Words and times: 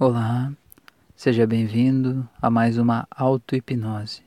Olá, 0.00 0.52
seja 1.16 1.44
bem-vindo 1.44 2.28
a 2.40 2.48
mais 2.48 2.78
uma 2.78 3.04
auto-hipnose. 3.10 4.22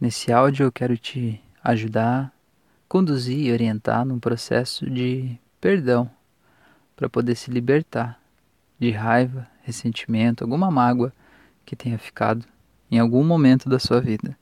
Nesse 0.00 0.32
áudio 0.32 0.64
eu 0.64 0.72
quero 0.72 0.96
te 0.96 1.38
ajudar, 1.62 2.32
conduzir 2.88 3.40
e 3.40 3.52
orientar 3.52 4.06
num 4.06 4.18
processo 4.18 4.88
de 4.88 5.38
perdão 5.60 6.10
para 6.96 7.10
poder 7.10 7.34
se 7.34 7.50
libertar 7.50 8.18
de 8.78 8.90
raiva, 8.90 9.46
ressentimento, 9.64 10.44
alguma 10.44 10.70
mágoa 10.70 11.12
que 11.66 11.76
tenha 11.76 11.98
ficado 11.98 12.46
em 12.90 12.98
algum 12.98 13.22
momento 13.22 13.68
da 13.68 13.78
sua 13.78 14.00
vida, 14.00 14.34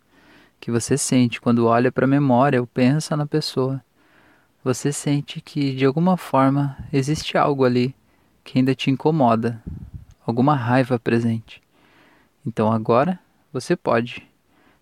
que 0.61 0.71
você 0.71 0.97
sente 0.97 1.41
quando 1.41 1.67
olha 1.67 1.91
para 1.91 2.05
a 2.05 2.09
memória 2.09 2.61
ou 2.61 2.67
pensa 2.69 3.17
na 3.17 3.27
pessoa. 3.27 3.83
Você 4.63 4.93
sente 4.93 5.41
que 5.41 5.75
de 5.75 5.85
alguma 5.85 6.17
forma 6.17 6.79
existe 6.93 7.37
algo 7.37 7.65
ali 7.65 7.93
que 8.45 8.57
ainda 8.57 8.73
te 8.73 8.89
incomoda, 8.89 9.61
alguma 10.29 10.55
raiva 10.55 10.99
presente. 10.99 11.63
Então 12.47 12.71
agora 12.71 13.19
você 13.51 13.75
pode 13.75 14.29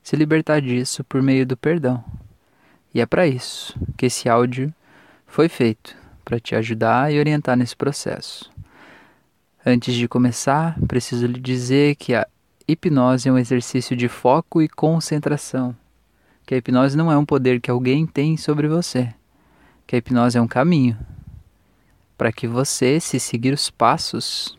se 0.02 0.16
libertar 0.16 0.60
disso 0.60 1.05
por 1.05 1.22
meio 1.22 1.46
do 1.46 1.56
perdão. 1.56 2.02
E 2.92 3.00
é 3.00 3.06
para 3.06 3.28
isso 3.28 3.78
que 3.96 4.06
esse 4.06 4.28
áudio 4.28 4.74
foi 5.24 5.48
feito 5.48 5.96
para 6.24 6.41
te 6.41 6.56
ajudar 6.56 7.12
e 7.12 7.20
orientar 7.20 7.56
nesse 7.56 7.77
processo. 7.77 8.50
Antes 9.64 9.95
de 9.95 10.09
começar, 10.09 10.77
preciso 10.88 11.28
lhe 11.28 11.38
dizer 11.38 11.94
que 11.94 12.12
a 12.12 12.27
hipnose 12.66 13.28
é 13.28 13.33
um 13.33 13.38
exercício 13.38 13.97
de 13.97 14.08
foco 14.08 14.60
e 14.60 14.69
concentração. 14.69 15.77
Que 16.44 16.55
a 16.55 16.58
hipnose 16.58 16.97
não 16.97 17.10
é 17.10 17.16
um 17.16 17.24
poder 17.24 17.60
que 17.60 17.70
alguém 17.70 18.05
tem 18.05 18.36
sobre 18.36 18.66
você. 18.66 19.14
Que 19.86 19.94
a 19.94 19.98
hipnose 19.98 20.36
é 20.36 20.41
um 20.41 20.48
caminho 20.48 20.98
para 22.19 22.33
que 22.33 22.48
você, 22.48 22.98
se 22.98 23.20
seguir 23.20 23.52
os 23.52 23.70
passos, 23.70 24.55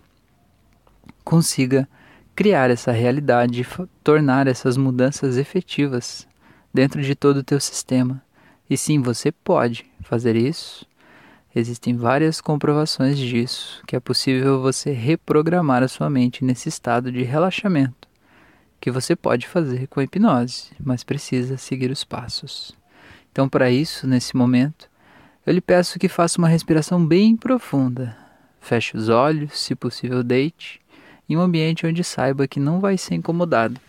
consiga 1.27 1.85
criar 2.33 2.69
essa 2.69 2.89
realidade 2.93 3.61
e 3.61 3.87
tornar 4.01 4.47
essas 4.47 4.77
mudanças 4.77 5.35
efetivas 5.35 6.25
dentro 6.73 7.01
de 7.01 7.15
todo 7.15 7.37
o 7.37 7.43
teu 7.43 7.59
sistema. 7.59 8.23
E 8.69 8.77
sim, 8.77 9.01
você 9.01 9.29
pode 9.29 9.85
fazer 10.03 10.37
isso. 10.37 10.85
Existem 11.53 11.97
várias 11.97 12.39
comprovações 12.39 13.17
disso, 13.17 13.83
que 13.85 13.93
é 13.93 13.99
possível 13.99 14.61
você 14.61 14.91
reprogramar 14.91 15.83
a 15.83 15.89
sua 15.89 16.09
mente 16.09 16.45
nesse 16.45 16.69
estado 16.69 17.11
de 17.11 17.23
relaxamento, 17.23 18.07
que 18.79 18.89
você 18.89 19.13
pode 19.13 19.47
fazer 19.47 19.87
com 19.87 19.99
a 19.99 20.03
hipnose, 20.05 20.69
mas 20.79 21.03
precisa 21.03 21.57
seguir 21.57 21.91
os 21.91 22.05
passos. 22.05 22.73
Então, 23.33 23.49
para 23.49 23.69
isso, 23.69 24.07
nesse 24.07 24.37
momento, 24.37 24.89
eu 25.45 25.53
lhe 25.53 25.61
peço 25.61 25.99
que 25.99 26.07
faça 26.07 26.37
uma 26.37 26.47
respiração 26.47 27.05
bem 27.05 27.35
profunda. 27.35 28.15
Feche 28.61 28.95
os 28.95 29.09
olhos, 29.09 29.59
se 29.59 29.75
possível, 29.75 30.23
deite 30.23 30.79
em 31.29 31.35
um 31.35 31.41
ambiente 31.41 31.85
onde 31.85 32.03
saiba 32.03 32.47
que 32.47 32.59
não 32.59 32.79
vai 32.79 32.97
ser 32.97 33.15
incomodado. 33.15 33.79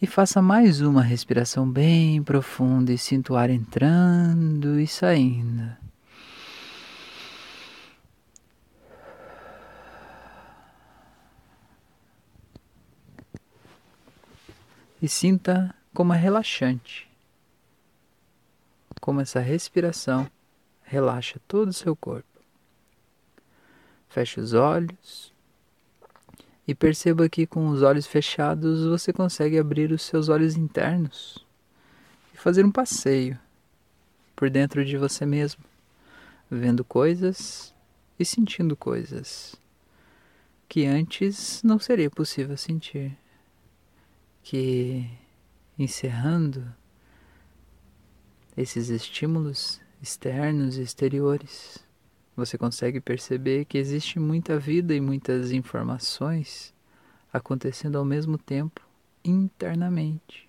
E 0.00 0.06
faça 0.06 0.42
mais 0.42 0.80
uma 0.80 1.00
respiração 1.00 1.70
bem 1.70 2.22
profunda 2.22 2.92
e 2.92 2.98
sinta 2.98 3.32
o 3.32 3.36
ar 3.36 3.50
entrando 3.50 4.80
e 4.80 4.86
saindo. 4.86 5.76
E 15.00 15.08
sinta 15.08 15.74
como 15.94 16.12
é 16.12 16.16
relaxante, 16.16 17.08
como 19.00 19.20
essa 19.20 19.40
respiração 19.40 20.28
relaxa 20.82 21.40
todo 21.46 21.68
o 21.68 21.72
seu 21.72 21.94
corpo. 21.94 22.31
Feche 24.12 24.40
os 24.40 24.52
olhos 24.52 25.32
e 26.68 26.74
perceba 26.74 27.30
que 27.30 27.46
com 27.46 27.68
os 27.68 27.80
olhos 27.80 28.06
fechados 28.06 28.84
você 28.84 29.10
consegue 29.10 29.58
abrir 29.58 29.90
os 29.90 30.02
seus 30.02 30.28
olhos 30.28 30.54
internos 30.54 31.38
e 32.34 32.36
fazer 32.36 32.62
um 32.62 32.70
passeio 32.70 33.38
por 34.36 34.50
dentro 34.50 34.84
de 34.84 34.98
você 34.98 35.24
mesmo, 35.24 35.64
vendo 36.50 36.84
coisas 36.84 37.74
e 38.18 38.24
sentindo 38.24 38.76
coisas 38.76 39.56
que 40.68 40.84
antes 40.84 41.62
não 41.62 41.78
seria 41.78 42.10
possível 42.10 42.58
sentir. 42.58 43.16
Que 44.42 45.08
encerrando 45.78 46.70
esses 48.54 48.90
estímulos 48.90 49.80
externos 50.02 50.76
e 50.76 50.82
exteriores, 50.82 51.78
você 52.36 52.56
consegue 52.56 53.00
perceber 53.00 53.66
que 53.66 53.76
existe 53.76 54.18
muita 54.18 54.58
vida 54.58 54.94
e 54.94 55.00
muitas 55.00 55.52
informações 55.52 56.74
acontecendo 57.32 57.98
ao 57.98 58.04
mesmo 58.04 58.38
tempo 58.38 58.80
internamente. 59.24 60.48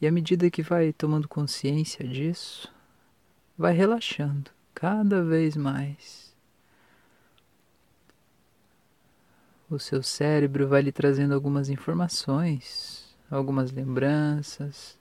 E 0.00 0.06
à 0.06 0.12
medida 0.12 0.50
que 0.50 0.62
vai 0.62 0.92
tomando 0.92 1.26
consciência 1.26 2.06
disso, 2.06 2.72
vai 3.56 3.72
relaxando 3.72 4.50
cada 4.74 5.22
vez 5.22 5.56
mais. 5.56 6.34
O 9.70 9.78
seu 9.78 10.02
cérebro 10.02 10.68
vai 10.68 10.82
lhe 10.82 10.92
trazendo 10.92 11.32
algumas 11.32 11.70
informações, 11.70 13.16
algumas 13.30 13.72
lembranças, 13.72 14.98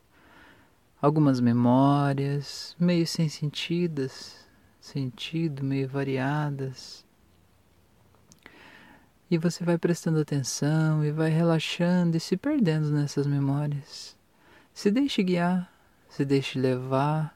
algumas 1.01 1.41
memórias 1.41 2.75
meio 2.79 3.05
sem 3.05 3.27
sentidas 3.27 4.42
sentido, 4.83 5.63
meio 5.63 5.88
variadas. 5.88 7.05
E 9.31 9.38
você 9.38 9.63
vai 9.63 9.77
prestando 9.77 10.19
atenção 10.19 11.03
e 11.05 11.11
vai 11.11 11.29
relaxando 11.29 12.17
e 12.17 12.19
se 12.19 12.35
perdendo 12.35 12.91
nessas 12.91 13.25
memórias. 13.25 14.17
Se 14.73 14.91
deixe 14.91 15.23
guiar, 15.23 15.72
se 16.09 16.25
deixe 16.25 16.59
levar 16.59 17.35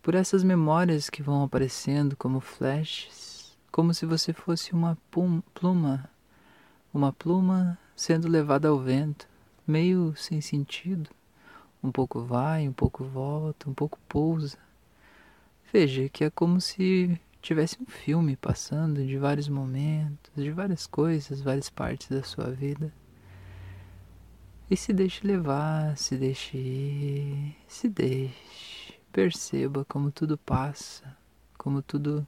por 0.00 0.14
essas 0.14 0.44
memórias 0.44 1.10
que 1.10 1.20
vão 1.20 1.42
aparecendo 1.42 2.16
como 2.16 2.38
flashes, 2.38 3.58
como 3.72 3.92
se 3.92 4.06
você 4.06 4.32
fosse 4.32 4.72
uma 4.72 4.96
pluma, 5.52 6.08
uma 6.94 7.12
pluma 7.12 7.76
sendo 7.96 8.28
levada 8.28 8.68
ao 8.68 8.78
vento, 8.78 9.28
meio 9.66 10.14
sem 10.16 10.40
sentido. 10.40 11.10
Um 11.82 11.90
pouco 11.90 12.22
vai, 12.22 12.68
um 12.68 12.72
pouco 12.72 13.04
volta, 13.04 13.68
um 13.68 13.74
pouco 13.74 13.98
pousa. 14.08 14.67
Veja 15.70 16.08
que 16.08 16.24
é 16.24 16.30
como 16.30 16.62
se 16.62 17.20
tivesse 17.42 17.76
um 17.78 17.84
filme 17.84 18.36
passando 18.36 19.04
de 19.04 19.18
vários 19.18 19.50
momentos, 19.50 20.32
de 20.34 20.50
várias 20.50 20.86
coisas, 20.86 21.42
várias 21.42 21.68
partes 21.68 22.08
da 22.08 22.22
sua 22.22 22.50
vida. 22.50 22.90
E 24.70 24.76
se 24.76 24.94
deixe 24.94 25.26
levar, 25.26 25.94
se 25.98 26.16
deixe 26.16 26.56
ir, 26.56 27.56
se 27.66 27.86
deixe. 27.86 28.94
Perceba 29.12 29.84
como 29.84 30.10
tudo 30.10 30.38
passa, 30.38 31.14
como 31.58 31.82
tudo 31.82 32.26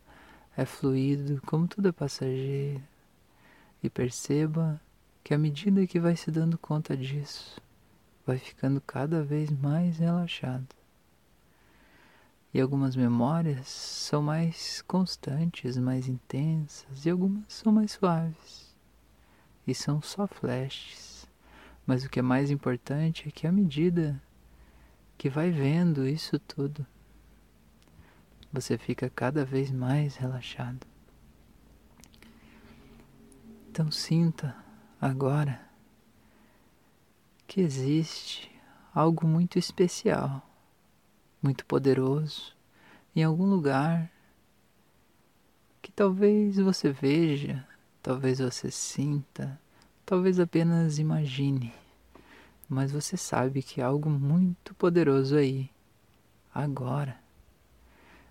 é 0.55 0.67
fluido, 0.67 1.41
como 1.47 1.67
tudo 1.67 1.89
é 1.89 1.93
passageiro. 1.93 2.83
E 3.83 3.89
perceba 3.89 4.79
que 5.25 5.33
à 5.33 5.39
medida 5.39 5.87
que 5.87 5.99
vai 5.99 6.15
se 6.15 6.31
dando 6.31 6.59
conta 6.59 6.95
disso, 6.95 7.59
vai 8.27 8.37
ficando 8.37 8.83
cada 8.83 9.23
vez 9.23 9.51
mais 9.51 9.99
relaxado. 9.99 10.80
E 12.53 12.61
algumas 12.61 12.97
memórias 12.97 13.69
são 13.69 14.23
mais 14.23 14.83
constantes, 14.83 15.77
mais 15.77 16.09
intensas, 16.09 17.07
e 17.07 17.11
algumas 17.11 17.45
são 17.49 17.73
mais 17.73 17.93
suaves. 17.93 18.75
E 19.65 19.75
são 19.75 20.03
só 20.03 20.27
flashes. 20.27 21.29
Mas 21.87 22.05
o 22.05 22.11
que 22.11 22.19
é 22.19 22.23
mais 22.23 22.51
importante 22.51 23.29
é 23.29 23.31
que 23.31 23.47
à 23.47 23.53
medida 23.53 24.21
que 25.17 25.31
vai 25.31 25.51
vendo 25.51 26.09
isso 26.09 26.39
tudo, 26.41 26.85
você 28.53 28.77
fica 28.77 29.09
cada 29.09 29.45
vez 29.45 29.71
mais 29.71 30.17
relaxado. 30.17 30.87
Então 33.71 33.93
sinta 33.93 34.57
agora 35.01 35.61
que 37.47 37.61
existe 37.61 38.51
algo 38.93 39.27
muito 39.27 39.57
especial 39.57 40.50
muito 41.43 41.65
poderoso 41.65 42.55
em 43.17 43.23
algum 43.25 43.47
lugar 43.47 44.11
que 45.81 45.91
talvez 45.91 46.57
você 46.57 46.93
veja, 46.93 47.67
talvez 48.03 48.39
você 48.39 48.71
sinta, 48.71 49.59
talvez 50.05 50.39
apenas 50.39 50.99
imagine, 50.99 51.73
mas 52.69 52.93
você 52.93 53.17
sabe 53.17 53.63
que 53.63 53.81
há 53.81 53.87
algo 53.87 54.11
muito 54.11 54.75
poderoso 54.75 55.37
aí, 55.37 55.71
agora. 56.55 57.19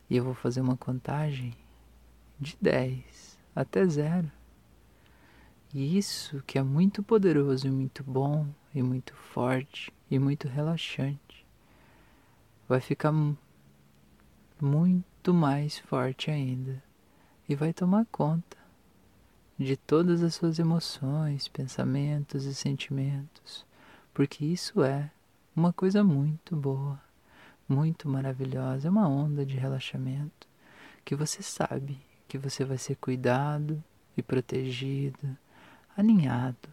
E 0.09 0.15
eu 0.15 0.23
vou 0.23 0.33
fazer 0.33 0.61
uma 0.61 0.77
contagem 0.77 1.53
de 2.39 2.57
10 2.61 3.37
até 3.55 3.85
zero. 3.85 4.31
E 5.73 5.97
isso 5.97 6.41
que 6.47 6.57
é 6.57 6.63
muito 6.63 7.03
poderoso 7.03 7.67
e 7.67 7.71
muito 7.71 8.03
bom 8.03 8.47
e 8.73 8.81
muito 8.81 9.13
forte 9.13 9.91
e 10.09 10.17
muito 10.17 10.47
relaxante 10.47 11.28
vai 12.69 12.79
ficar 12.79 13.11
muito 14.61 15.33
mais 15.33 15.79
forte 15.79 16.29
ainda. 16.29 16.83
E 17.47 17.55
vai 17.55 17.73
tomar 17.73 18.05
conta 18.11 18.57
de 19.57 19.75
todas 19.75 20.21
as 20.21 20.35
suas 20.35 20.59
emoções, 20.59 21.47
pensamentos 21.47 22.45
e 22.45 22.53
sentimentos, 22.53 23.65
porque 24.13 24.45
isso 24.45 24.83
é 24.83 25.09
uma 25.55 25.73
coisa 25.73 26.03
muito 26.03 26.55
boa, 26.55 27.01
muito 27.67 28.07
maravilhosa, 28.07 28.87
é 28.87 28.91
uma 28.91 29.09
onda 29.09 29.43
de 29.43 29.57
relaxamento 29.57 30.47
que 31.03 31.15
você 31.15 31.41
sabe 31.41 31.99
que 32.27 32.37
você 32.37 32.63
vai 32.63 32.77
ser 32.77 32.95
cuidado 32.97 33.83
e 34.15 34.21
protegido, 34.21 35.35
aninhado, 35.97 36.69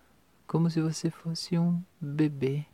como 0.46 0.70
se 0.70 0.82
você 0.82 1.10
fosse 1.10 1.58
um 1.58 1.82
bebê, 1.98 2.66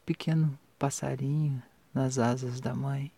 um 0.00 0.06
pequeno 0.06 0.58
passarinho 0.78 1.62
nas 1.96 2.18
asas 2.18 2.60
da 2.60 2.74
mãe. 2.74 3.10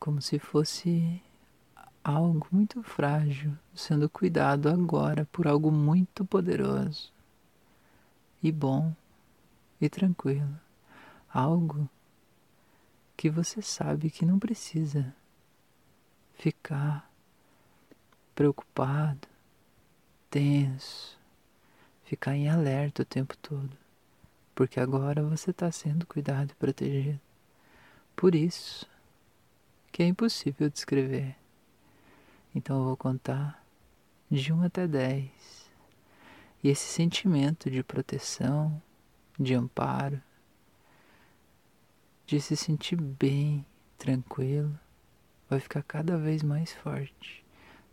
Como 0.00 0.20
se 0.20 0.40
fosse 0.40 1.22
algo 2.02 2.44
muito 2.50 2.82
frágil 2.82 3.56
sendo 3.72 4.10
cuidado 4.10 4.68
agora 4.68 5.26
por 5.30 5.46
algo 5.46 5.70
muito 5.70 6.24
poderoso 6.24 7.12
e 8.42 8.50
bom 8.50 8.92
e 9.80 9.88
tranquilo. 9.88 10.58
Algo 11.32 11.88
que 13.16 13.30
você 13.30 13.62
sabe 13.62 14.10
que 14.10 14.26
não 14.26 14.40
precisa 14.40 15.14
ficar 16.34 17.08
preocupado, 18.34 19.28
tenso, 20.28 21.16
ficar 22.02 22.34
em 22.34 22.48
alerta 22.48 23.02
o 23.02 23.06
tempo 23.06 23.36
todo, 23.36 23.83
porque 24.54 24.78
agora 24.78 25.22
você 25.22 25.50
está 25.50 25.70
sendo 25.70 26.06
cuidado 26.06 26.52
e 26.52 26.54
protegido. 26.54 27.20
Por 28.14 28.34
isso 28.34 28.86
que 29.90 30.02
é 30.02 30.06
impossível 30.06 30.70
descrever. 30.70 31.36
Então 32.54 32.78
eu 32.78 32.84
vou 32.84 32.96
contar 32.96 33.64
de 34.30 34.52
1 34.52 34.62
até 34.62 34.86
10. 34.86 35.30
E 36.62 36.68
esse 36.68 36.86
sentimento 36.86 37.70
de 37.70 37.82
proteção, 37.82 38.80
de 39.38 39.54
amparo, 39.54 40.22
de 42.26 42.40
se 42.40 42.56
sentir 42.56 42.96
bem, 42.96 43.66
tranquilo, 43.98 44.78
vai 45.48 45.60
ficar 45.60 45.82
cada 45.82 46.16
vez 46.16 46.42
mais 46.42 46.72
forte. 46.72 47.44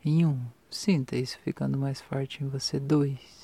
Em 0.03 0.25
um, 0.25 0.45
sinta 0.69 1.15
isso 1.15 1.37
ficando 1.39 1.77
mais 1.77 1.99
forte 2.01 2.43
em 2.43 2.47
você. 2.47 2.79
Dois, 2.79 3.40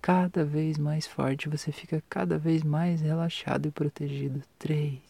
cada 0.00 0.44
vez 0.44 0.78
mais 0.78 1.06
forte, 1.06 1.48
você 1.48 1.70
fica 1.70 2.02
cada 2.08 2.38
vez 2.38 2.62
mais 2.62 3.00
relaxado 3.00 3.66
e 3.66 3.70
protegido. 3.70 4.42
Três, 4.58 5.00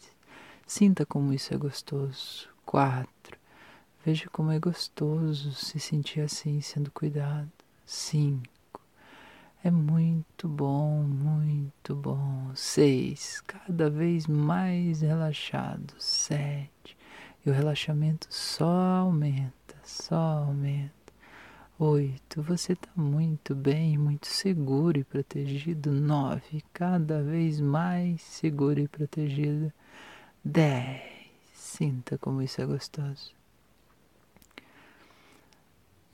sinta 0.66 1.06
como 1.06 1.32
isso 1.32 1.54
é 1.54 1.56
gostoso. 1.56 2.48
Quatro, 2.64 3.38
veja 4.04 4.28
como 4.30 4.50
é 4.50 4.58
gostoso 4.58 5.52
se 5.52 5.78
sentir 5.78 6.20
assim, 6.20 6.60
sendo 6.60 6.90
cuidado. 6.90 7.50
Cinco, 7.84 8.80
é 9.62 9.70
muito 9.70 10.48
bom, 10.48 11.02
muito 11.02 11.94
bom. 11.94 12.50
Seis, 12.54 13.42
cada 13.46 13.90
vez 13.90 14.26
mais 14.26 15.00
relaxado. 15.00 15.94
Sete, 15.98 16.96
e 17.44 17.50
o 17.50 17.52
relaxamento 17.52 18.26
só 18.30 18.70
aumenta, 18.70 19.76
só 19.82 20.44
aumenta. 20.46 20.99
Oito, 21.82 22.42
você 22.42 22.74
está 22.74 22.90
muito 22.94 23.54
bem, 23.54 23.96
muito 23.96 24.26
seguro 24.26 24.98
e 24.98 25.02
protegido. 25.02 25.90
Nove, 25.90 26.62
cada 26.74 27.22
vez 27.22 27.58
mais 27.58 28.20
seguro 28.20 28.80
e 28.80 28.86
protegido. 28.86 29.72
Dez, 30.44 31.00
sinta 31.54 32.18
como 32.18 32.42
isso 32.42 32.60
é 32.60 32.66
gostoso. 32.66 33.32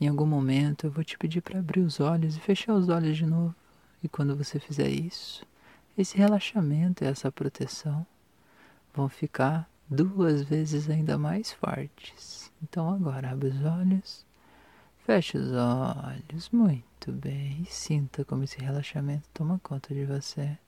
Em 0.00 0.06
algum 0.06 0.24
momento 0.24 0.86
eu 0.86 0.90
vou 0.92 1.02
te 1.02 1.18
pedir 1.18 1.40
para 1.40 1.58
abrir 1.58 1.80
os 1.80 1.98
olhos 1.98 2.36
e 2.36 2.40
fechar 2.40 2.72
os 2.74 2.88
olhos 2.88 3.16
de 3.16 3.26
novo. 3.26 3.52
E 4.04 4.08
quando 4.08 4.36
você 4.36 4.60
fizer 4.60 4.88
isso, 4.88 5.44
esse 5.98 6.16
relaxamento 6.16 7.02
e 7.02 7.08
essa 7.08 7.32
proteção 7.32 8.06
vão 8.94 9.08
ficar 9.08 9.68
duas 9.90 10.42
vezes 10.42 10.88
ainda 10.88 11.18
mais 11.18 11.50
fortes. 11.50 12.52
Então 12.62 12.88
agora 12.88 13.32
abre 13.32 13.48
os 13.48 13.64
olhos, 13.64 14.25
feche 15.06 15.38
os 15.38 15.52
olhos, 15.52 16.50
muito 16.50 17.12
bem, 17.12 17.62
e 17.62 17.66
sinta 17.66 18.24
como 18.24 18.42
esse 18.42 18.58
relaxamento 18.58 19.22
toma 19.32 19.60
conta 19.62 19.94
de 19.94 20.04
você. 20.04 20.58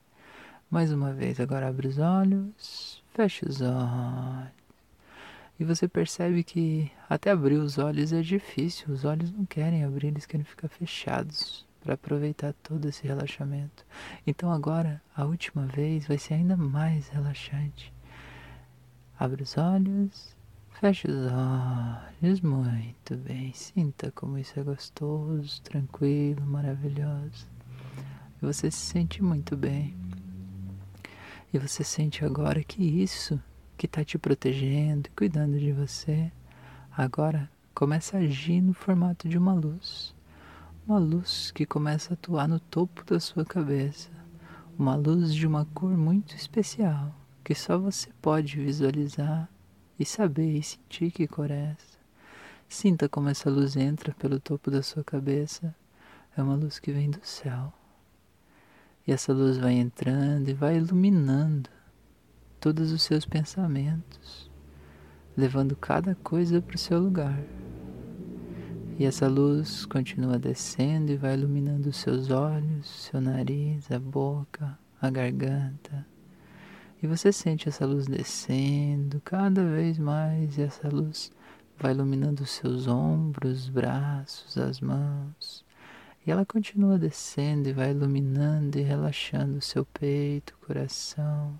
Mais 0.71 0.93
uma 0.93 1.11
vez, 1.11 1.41
agora 1.41 1.67
abre 1.67 1.89
os 1.89 1.97
olhos, 1.97 3.03
feche 3.13 3.45
os 3.45 3.59
olhos. 3.59 4.53
E 5.59 5.65
você 5.65 5.89
percebe 5.89 6.41
que 6.41 6.89
até 7.09 7.31
abrir 7.31 7.57
os 7.57 7.77
olhos 7.77 8.13
é 8.13 8.21
difícil, 8.21 8.93
os 8.93 9.03
olhos 9.03 9.29
não 9.29 9.45
querem 9.45 9.83
abrir, 9.83 10.07
eles 10.07 10.25
querem 10.25 10.45
ficar 10.45 10.69
fechados 10.69 11.65
para 11.81 11.95
aproveitar 11.95 12.53
todo 12.63 12.87
esse 12.87 13.05
relaxamento. 13.05 13.85
Então 14.25 14.53
agora, 14.53 15.01
a 15.13 15.25
última 15.25 15.65
vez 15.65 16.07
vai 16.07 16.17
ser 16.17 16.35
ainda 16.35 16.55
mais 16.55 17.09
relaxante. 17.09 17.93
Abre 19.19 19.43
os 19.43 19.57
olhos, 19.57 20.33
fecha 20.79 21.09
os 21.11 21.29
olhos, 22.23 22.39
muito 22.39 23.17
bem. 23.17 23.51
Sinta 23.53 24.13
como 24.13 24.37
isso 24.37 24.57
é 24.57 24.63
gostoso, 24.63 25.61
tranquilo, 25.61 26.45
maravilhoso. 26.45 27.49
Você 28.41 28.71
se 28.71 28.77
sente 28.77 29.21
muito 29.21 29.57
bem. 29.57 29.93
E 31.53 31.59
você 31.59 31.83
sente 31.83 32.23
agora 32.23 32.63
que 32.63 32.81
isso 32.81 33.37
que 33.77 33.87
está 33.87 34.05
te 34.05 34.17
protegendo 34.17 35.09
e 35.09 35.15
cuidando 35.17 35.59
de 35.59 35.73
você, 35.73 36.31
agora 36.95 37.51
começa 37.75 38.15
a 38.15 38.21
agir 38.21 38.61
no 38.61 38.73
formato 38.73 39.27
de 39.27 39.37
uma 39.37 39.53
luz. 39.53 40.15
Uma 40.87 40.97
luz 40.97 41.51
que 41.51 41.65
começa 41.65 42.13
a 42.13 42.15
atuar 42.15 42.47
no 42.47 42.59
topo 42.59 43.03
da 43.03 43.19
sua 43.19 43.43
cabeça. 43.43 44.09
Uma 44.77 44.95
luz 44.95 45.35
de 45.35 45.45
uma 45.45 45.65
cor 45.73 45.97
muito 45.97 46.33
especial, 46.37 47.13
que 47.43 47.53
só 47.53 47.77
você 47.77 48.09
pode 48.21 48.57
visualizar 48.57 49.49
e 49.99 50.05
saber 50.05 50.57
e 50.57 50.63
sentir 50.63 51.11
que 51.11 51.27
cor 51.27 51.51
é 51.51 51.71
essa. 51.73 51.99
Sinta 52.67 53.09
como 53.09 53.29
essa 53.29 53.49
luz 53.49 53.75
entra 53.75 54.13
pelo 54.13 54.39
topo 54.39 54.71
da 54.71 54.81
sua 54.81 55.03
cabeça. 55.03 55.75
É 56.37 56.41
uma 56.41 56.55
luz 56.55 56.79
que 56.79 56.91
vem 56.91 57.09
do 57.09 57.19
céu. 57.25 57.73
E 59.05 59.11
essa 59.11 59.33
luz 59.33 59.57
vai 59.57 59.73
entrando 59.73 60.47
e 60.47 60.53
vai 60.53 60.77
iluminando 60.77 61.69
todos 62.59 62.91
os 62.91 63.01
seus 63.01 63.25
pensamentos, 63.25 64.51
levando 65.35 65.75
cada 65.75 66.13
coisa 66.15 66.61
para 66.61 66.75
o 66.75 66.79
seu 66.79 66.99
lugar. 66.99 67.41
E 68.99 69.05
essa 69.05 69.27
luz 69.27 69.85
continua 69.85 70.37
descendo 70.37 71.11
e 71.11 71.17
vai 71.17 71.33
iluminando 71.33 71.89
os 71.89 71.97
seus 71.97 72.29
olhos, 72.29 72.87
seu 72.87 73.19
nariz, 73.19 73.89
a 73.91 73.97
boca, 73.97 74.77
a 75.01 75.09
garganta. 75.09 76.05
E 77.01 77.07
você 77.07 77.31
sente 77.31 77.69
essa 77.69 77.85
luz 77.85 78.07
descendo 78.07 79.21
cada 79.21 79.63
vez 79.63 79.97
mais, 79.97 80.57
e 80.57 80.63
essa 80.63 80.89
luz 80.89 81.31
vai 81.77 81.93
iluminando 81.93 82.43
os 82.43 82.49
seus 82.51 82.87
ombros, 82.87 83.69
braços, 83.69 84.57
as 84.57 84.81
mãos. 84.81 85.63
E 86.27 86.31
ela 86.31 86.45
continua 86.45 86.99
descendo 86.99 87.69
e 87.69 87.73
vai 87.73 87.91
iluminando 87.91 88.77
e 88.77 88.81
relaxando 88.81 89.59
o 89.59 89.61
seu 89.61 89.85
peito, 89.85 90.57
coração, 90.67 91.59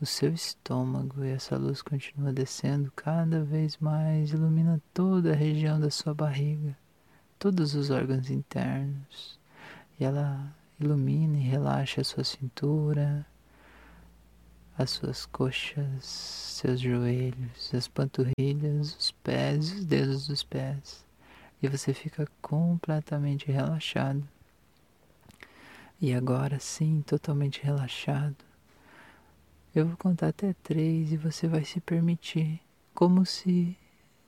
o 0.00 0.06
seu 0.06 0.32
estômago 0.32 1.24
e 1.24 1.30
essa 1.30 1.56
luz 1.56 1.80
continua 1.80 2.32
descendo 2.32 2.92
cada 2.96 3.44
vez 3.44 3.78
mais, 3.78 4.32
ilumina 4.32 4.82
toda 4.92 5.32
a 5.32 5.36
região 5.36 5.78
da 5.78 5.90
sua 5.90 6.12
barriga, 6.12 6.76
todos 7.38 7.74
os 7.76 7.88
órgãos 7.90 8.28
internos. 8.30 9.38
E 9.98 10.04
ela 10.04 10.52
ilumina 10.80 11.38
e 11.38 11.42
relaxa 11.42 12.00
a 12.00 12.04
sua 12.04 12.24
cintura, 12.24 13.24
as 14.76 14.90
suas 14.90 15.26
coxas, 15.26 16.04
seus 16.04 16.80
joelhos, 16.80 17.72
as 17.74 17.88
panturrilhas, 17.88 18.96
os 18.96 19.10
pés 19.10 19.70
e 19.70 19.74
os 19.74 19.84
dedos 19.84 20.26
dos 20.26 20.42
pés. 20.42 21.04
E 21.62 21.68
você 21.68 21.94
fica 21.94 22.26
completamente 22.42 23.50
relaxado. 23.50 24.22
E 26.00 26.12
agora 26.12 26.58
sim, 26.58 27.02
totalmente 27.06 27.62
relaxado 27.62 28.36
eu 29.74 29.88
vou 29.88 29.96
contar 29.96 30.28
até 30.28 30.52
três 30.62 31.12
e 31.12 31.16
você 31.16 31.48
vai 31.48 31.64
se 31.64 31.80
permitir, 31.80 32.60
como 32.94 33.26
se 33.26 33.76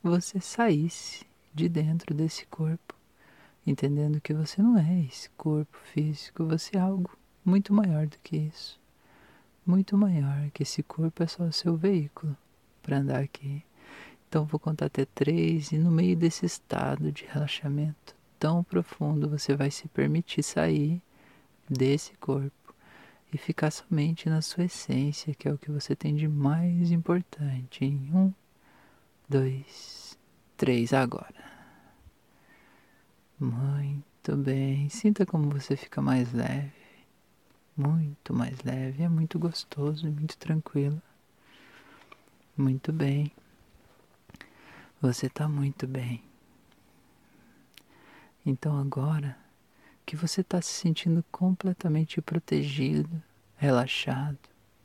você 0.02 0.40
saísse 0.40 1.24
de 1.54 1.68
dentro 1.68 2.12
desse 2.12 2.44
corpo, 2.46 2.96
entendendo 3.64 4.20
que 4.20 4.34
você 4.34 4.60
não 4.60 4.76
é 4.76 5.04
esse 5.04 5.30
corpo 5.30 5.78
físico, 5.92 6.44
você 6.44 6.76
é 6.76 6.80
algo 6.80 7.16
muito 7.44 7.72
maior 7.72 8.08
do 8.08 8.18
que 8.24 8.36
isso. 8.36 8.80
Muito 9.66 9.98
maior, 9.98 10.48
que 10.54 10.62
esse 10.62 10.82
corpo 10.82 11.22
é 11.22 11.26
só 11.26 11.42
o 11.42 11.52
seu 11.52 11.76
veículo 11.76 12.36
para 12.82 12.98
andar 12.98 13.20
aqui. 13.20 13.64
Então 14.28 14.44
vou 14.44 14.60
contar 14.60 14.86
até 14.86 15.04
três 15.04 15.72
e 15.72 15.78
no 15.78 15.90
meio 15.90 16.16
desse 16.16 16.46
estado 16.46 17.10
de 17.10 17.24
relaxamento 17.24 18.14
tão 18.38 18.62
profundo 18.62 19.28
você 19.28 19.56
vai 19.56 19.70
se 19.70 19.88
permitir 19.88 20.42
sair 20.42 21.02
desse 21.68 22.14
corpo 22.18 22.74
e 23.32 23.38
ficar 23.38 23.70
somente 23.70 24.28
na 24.28 24.40
sua 24.40 24.64
essência, 24.64 25.34
que 25.34 25.48
é 25.48 25.52
o 25.52 25.58
que 25.58 25.70
você 25.70 25.96
tem 25.96 26.14
de 26.14 26.28
mais 26.28 26.92
importante. 26.92 27.84
Em 27.84 28.10
um, 28.14 28.32
dois, 29.28 30.16
três, 30.56 30.92
agora. 30.92 31.44
Muito 33.38 34.36
bem. 34.36 34.88
Sinta 34.88 35.26
como 35.26 35.50
você 35.50 35.76
fica 35.76 36.00
mais 36.00 36.32
leve. 36.32 36.85
Muito 37.76 38.32
mais 38.32 38.62
leve. 38.62 39.02
É 39.02 39.08
muito 39.08 39.38
gostoso 39.38 40.06
e 40.06 40.10
muito 40.10 40.36
tranquilo. 40.38 41.00
Muito 42.56 42.92
bem. 42.92 43.30
Você 45.00 45.26
está 45.26 45.46
muito 45.46 45.86
bem. 45.86 46.22
Então 48.44 48.78
agora 48.78 49.36
que 50.06 50.16
você 50.16 50.40
está 50.40 50.62
se 50.62 50.72
sentindo 50.72 51.22
completamente 51.30 52.22
protegido, 52.22 53.22
relaxado, 53.56 54.38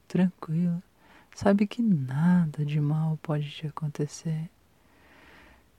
tranquilo, 0.08 0.82
sabe 1.36 1.68
que 1.68 1.82
nada 1.82 2.66
de 2.66 2.82
mal 2.82 3.18
pode 3.22 3.50
te 3.52 3.68
acontecer. 3.68 4.50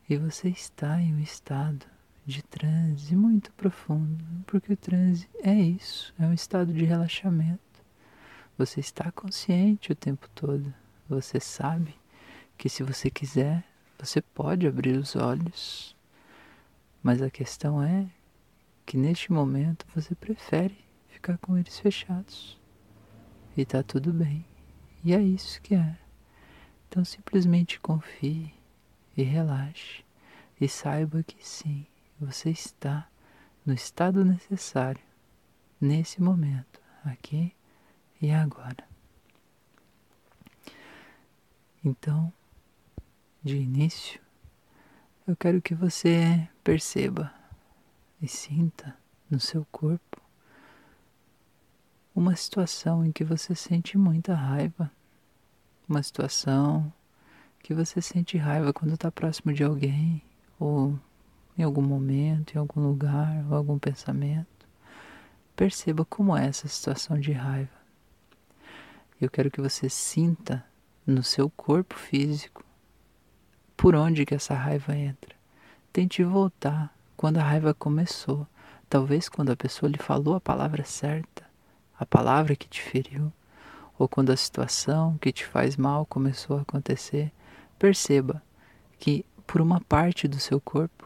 E 0.08 0.16
você 0.16 0.48
está 0.48 1.00
em 1.00 1.14
um 1.14 1.20
estado 1.20 1.84
de 2.24 2.42
transe 2.42 3.16
muito 3.16 3.52
profundo, 3.52 4.24
porque 4.46 4.72
o 4.72 4.76
transe 4.76 5.28
é 5.42 5.54
isso, 5.54 6.14
é 6.18 6.26
um 6.26 6.32
estado 6.32 6.72
de 6.72 6.84
relaxamento. 6.84 7.60
Você 8.56 8.80
está 8.80 9.10
consciente 9.10 9.90
o 9.90 9.96
tempo 9.96 10.28
todo. 10.34 10.72
Você 11.08 11.40
sabe 11.40 11.94
que 12.56 12.68
se 12.68 12.82
você 12.82 13.10
quiser, 13.10 13.64
você 13.98 14.20
pode 14.20 14.66
abrir 14.66 14.98
os 14.98 15.16
olhos. 15.16 15.96
Mas 17.02 17.20
a 17.20 17.30
questão 17.30 17.82
é 17.82 18.06
que 18.86 18.96
neste 18.96 19.32
momento 19.32 19.86
você 19.94 20.14
prefere 20.14 20.76
ficar 21.08 21.38
com 21.38 21.58
eles 21.58 21.78
fechados. 21.78 22.60
E 23.56 23.64
tá 23.64 23.82
tudo 23.82 24.12
bem. 24.12 24.44
E 25.02 25.12
é 25.12 25.20
isso 25.20 25.60
que 25.60 25.74
é. 25.74 25.96
Então 26.88 27.04
simplesmente 27.04 27.80
confie 27.80 28.54
e 29.16 29.22
relaxe. 29.22 30.04
E 30.60 30.68
saiba 30.68 31.22
que 31.22 31.36
sim, 31.40 31.86
você 32.24 32.50
está 32.50 33.08
no 33.66 33.74
estado 33.74 34.24
necessário, 34.24 35.02
nesse 35.80 36.22
momento, 36.22 36.80
aqui 37.04 37.52
e 38.20 38.30
agora. 38.30 38.86
Então, 41.84 42.32
de 43.42 43.56
início, 43.56 44.20
eu 45.26 45.36
quero 45.36 45.60
que 45.60 45.74
você 45.74 46.48
perceba 46.62 47.34
e 48.20 48.28
sinta 48.28 48.96
no 49.28 49.40
seu 49.40 49.66
corpo 49.72 50.22
uma 52.14 52.36
situação 52.36 53.04
em 53.04 53.10
que 53.10 53.24
você 53.24 53.52
sente 53.52 53.98
muita 53.98 54.32
raiva, 54.32 54.92
uma 55.88 56.02
situação 56.04 56.92
que 57.60 57.74
você 57.74 58.00
sente 58.00 58.36
raiva 58.36 58.72
quando 58.72 58.94
está 58.94 59.10
próximo 59.10 59.52
de 59.52 59.64
alguém 59.64 60.22
ou 60.58 60.96
em 61.56 61.62
algum 61.62 61.82
momento, 61.82 62.54
em 62.54 62.58
algum 62.58 62.80
lugar 62.80 63.44
ou 63.50 63.56
algum 63.56 63.78
pensamento. 63.78 64.46
Perceba 65.54 66.04
como 66.04 66.36
é 66.36 66.46
essa 66.46 66.66
situação 66.66 67.18
de 67.18 67.32
raiva. 67.32 67.70
Eu 69.20 69.30
quero 69.30 69.50
que 69.50 69.60
você 69.60 69.88
sinta 69.88 70.64
no 71.06 71.22
seu 71.22 71.50
corpo 71.50 71.94
físico 71.94 72.64
por 73.76 73.94
onde 73.94 74.24
que 74.24 74.34
essa 74.34 74.54
raiva 74.54 74.96
entra. 74.96 75.34
Tente 75.92 76.24
voltar 76.24 76.94
quando 77.16 77.38
a 77.38 77.42
raiva 77.42 77.74
começou, 77.74 78.46
talvez 78.88 79.28
quando 79.28 79.50
a 79.50 79.56
pessoa 79.56 79.90
lhe 79.90 79.98
falou 79.98 80.34
a 80.34 80.40
palavra 80.40 80.84
certa, 80.84 81.44
a 81.98 82.06
palavra 82.06 82.56
que 82.56 82.68
te 82.68 82.80
feriu, 82.80 83.32
ou 83.98 84.08
quando 84.08 84.30
a 84.30 84.36
situação 84.36 85.18
que 85.18 85.32
te 85.32 85.44
faz 85.44 85.76
mal 85.76 86.06
começou 86.06 86.58
a 86.58 86.62
acontecer. 86.62 87.30
Perceba 87.78 88.42
que 88.98 89.24
por 89.46 89.60
uma 89.60 89.80
parte 89.80 90.26
do 90.26 90.38
seu 90.38 90.60
corpo 90.60 91.01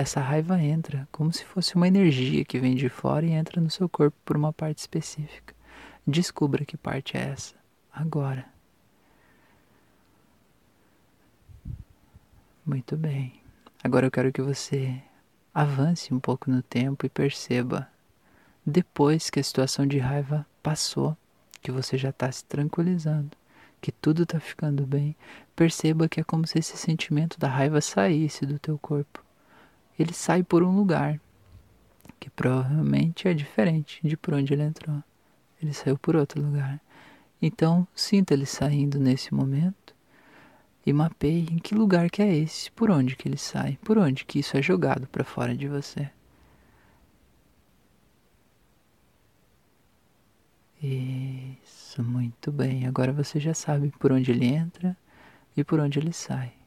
essa 0.00 0.20
raiva 0.20 0.60
entra 0.60 1.08
como 1.12 1.32
se 1.32 1.44
fosse 1.44 1.74
uma 1.74 1.88
energia 1.88 2.44
que 2.44 2.58
vem 2.58 2.74
de 2.74 2.88
fora 2.88 3.24
e 3.26 3.30
entra 3.30 3.60
no 3.60 3.70
seu 3.70 3.88
corpo 3.88 4.16
por 4.24 4.36
uma 4.36 4.52
parte 4.52 4.78
específica. 4.78 5.54
Descubra 6.06 6.64
que 6.64 6.76
parte 6.76 7.16
é 7.16 7.20
essa 7.20 7.54
agora. 7.92 8.44
Muito 12.64 12.96
bem. 12.96 13.40
Agora 13.82 14.06
eu 14.06 14.10
quero 14.10 14.32
que 14.32 14.42
você 14.42 15.02
avance 15.52 16.12
um 16.12 16.20
pouco 16.20 16.50
no 16.50 16.62
tempo 16.62 17.04
e 17.04 17.08
perceba, 17.08 17.88
depois 18.64 19.30
que 19.30 19.40
a 19.40 19.42
situação 19.42 19.86
de 19.86 19.98
raiva 19.98 20.46
passou, 20.62 21.16
que 21.60 21.70
você 21.70 21.98
já 21.98 22.10
está 22.10 22.30
se 22.30 22.44
tranquilizando, 22.44 23.36
que 23.80 23.90
tudo 23.90 24.22
está 24.22 24.38
ficando 24.38 24.86
bem, 24.86 25.16
perceba 25.56 26.08
que 26.08 26.20
é 26.20 26.24
como 26.24 26.46
se 26.46 26.58
esse 26.58 26.76
sentimento 26.76 27.38
da 27.38 27.48
raiva 27.48 27.80
saísse 27.80 28.46
do 28.46 28.58
teu 28.58 28.78
corpo. 28.78 29.24
Ele 30.00 30.14
sai 30.14 30.42
por 30.42 30.62
um 30.62 30.74
lugar, 30.74 31.20
que 32.18 32.30
provavelmente 32.30 33.28
é 33.28 33.34
diferente 33.34 34.00
de 34.02 34.16
por 34.16 34.32
onde 34.32 34.54
ele 34.54 34.62
entrou. 34.62 35.04
Ele 35.60 35.74
saiu 35.74 35.98
por 35.98 36.16
outro 36.16 36.40
lugar. 36.40 36.80
Então, 37.42 37.86
sinta 37.94 38.32
ele 38.32 38.46
saindo 38.46 38.98
nesse 38.98 39.34
momento 39.34 39.94
e 40.86 40.90
mapeie 40.90 41.46
em 41.52 41.58
que 41.58 41.74
lugar 41.74 42.08
que 42.08 42.22
é 42.22 42.34
esse, 42.34 42.70
por 42.70 42.90
onde 42.90 43.14
que 43.14 43.28
ele 43.28 43.36
sai, 43.36 43.78
por 43.84 43.98
onde 43.98 44.24
que 44.24 44.38
isso 44.38 44.56
é 44.56 44.62
jogado 44.62 45.06
para 45.06 45.22
fora 45.22 45.54
de 45.54 45.68
você. 45.68 46.10
Isso, 50.82 52.02
muito 52.02 52.50
bem. 52.50 52.86
Agora 52.86 53.12
você 53.12 53.38
já 53.38 53.52
sabe 53.52 53.92
por 53.98 54.12
onde 54.12 54.30
ele 54.30 54.46
entra 54.46 54.96
e 55.54 55.62
por 55.62 55.78
onde 55.78 55.98
ele 55.98 56.14
sai. 56.14 56.59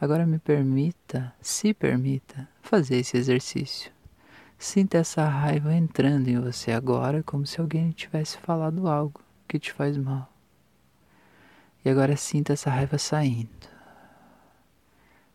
Agora 0.00 0.26
me 0.26 0.40
permita, 0.40 1.32
se 1.40 1.72
permita, 1.72 2.48
fazer 2.60 2.96
esse 2.96 3.16
exercício. 3.16 3.92
Sinta 4.58 4.98
essa 4.98 5.24
raiva 5.28 5.72
entrando 5.72 6.28
em 6.28 6.40
você 6.40 6.72
agora, 6.72 7.22
como 7.22 7.46
se 7.46 7.60
alguém 7.60 7.92
tivesse 7.92 8.36
falado 8.38 8.88
algo 8.88 9.20
que 9.46 9.58
te 9.58 9.72
faz 9.72 9.96
mal. 9.96 10.28
E 11.84 11.88
agora 11.88 12.16
sinta 12.16 12.54
essa 12.54 12.70
raiva 12.70 12.98
saindo. 12.98 13.48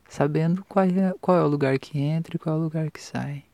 Sabendo 0.09 0.65
qual 0.65 0.85
é, 0.85 1.13
qual 1.21 1.37
é 1.37 1.43
o 1.43 1.47
lugar 1.47 1.79
que 1.79 1.97
entra 1.97 2.35
e 2.35 2.39
qual 2.39 2.55
é 2.55 2.59
o 2.59 2.63
lugar 2.63 2.91
que 2.91 3.01
sai. 3.01 3.45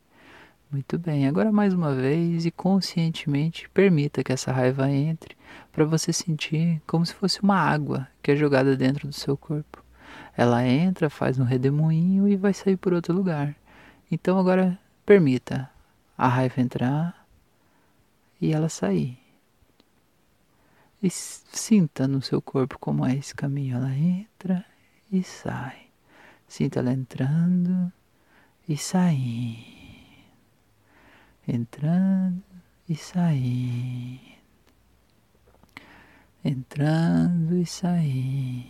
Muito 0.72 0.98
bem, 0.98 1.28
agora 1.28 1.52
mais 1.52 1.74
uma 1.74 1.94
vez 1.94 2.48
e 2.48 2.52
conscientemente 2.52 3.70
permita 3.70 4.24
que 4.24 4.34
essa 4.34 4.52
raiva 4.52 4.90
entre 4.90 5.38
para 5.72 5.86
você 5.86 6.12
sentir 6.12 6.82
como 6.88 7.06
se 7.06 7.14
fosse 7.14 7.42
uma 7.42 7.58
água 7.58 8.08
que 8.24 8.32
é 8.32 8.36
jogada 8.36 8.76
dentro 8.76 9.08
do 9.08 9.14
seu 9.14 9.38
corpo. 9.38 9.85
Ela 10.38 10.68
entra, 10.68 11.10
faz 11.10 11.39
um 11.39 11.44
redemoinho 11.44 12.27
e 12.27 12.36
vai 12.36 12.54
sair 12.54 12.75
por 12.75 12.94
outro 12.94 13.13
lugar. 13.13 13.56
Então 14.12 14.38
agora 14.38 14.77
permita 15.06 15.70
a 16.18 16.27
raiva 16.27 16.62
entrar 16.62 17.25
e 18.42 18.54
ela 18.54 18.70
sair. 18.70 19.18
E 21.01 21.10
sinta 21.10 22.08
no 22.08 22.22
seu 22.22 22.42
corpo 22.42 22.80
como 22.80 23.06
é 23.06 23.15
esse 23.15 23.34
caminho. 23.34 23.77
Ela 23.77 23.96
entra 23.96 24.65
e 25.12 25.24
sai. 25.24 25.88
Sinta 26.48 26.80
ela 26.80 26.92
entrando 26.92 27.92
e 28.68 28.77
saindo. 28.77 29.75
Entrando 31.48 32.44
e 32.89 32.96
saindo. 32.96 34.36
Entrando 36.44 37.56
e 37.56 37.65
saindo. 37.65 38.65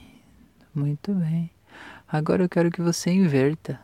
Muito 0.74 1.14
bem. 1.14 1.55
Agora 2.16 2.46
eu 2.46 2.50
quero 2.50 2.72
que 2.72 2.82
você 2.82 3.12
inverta. 3.12 3.78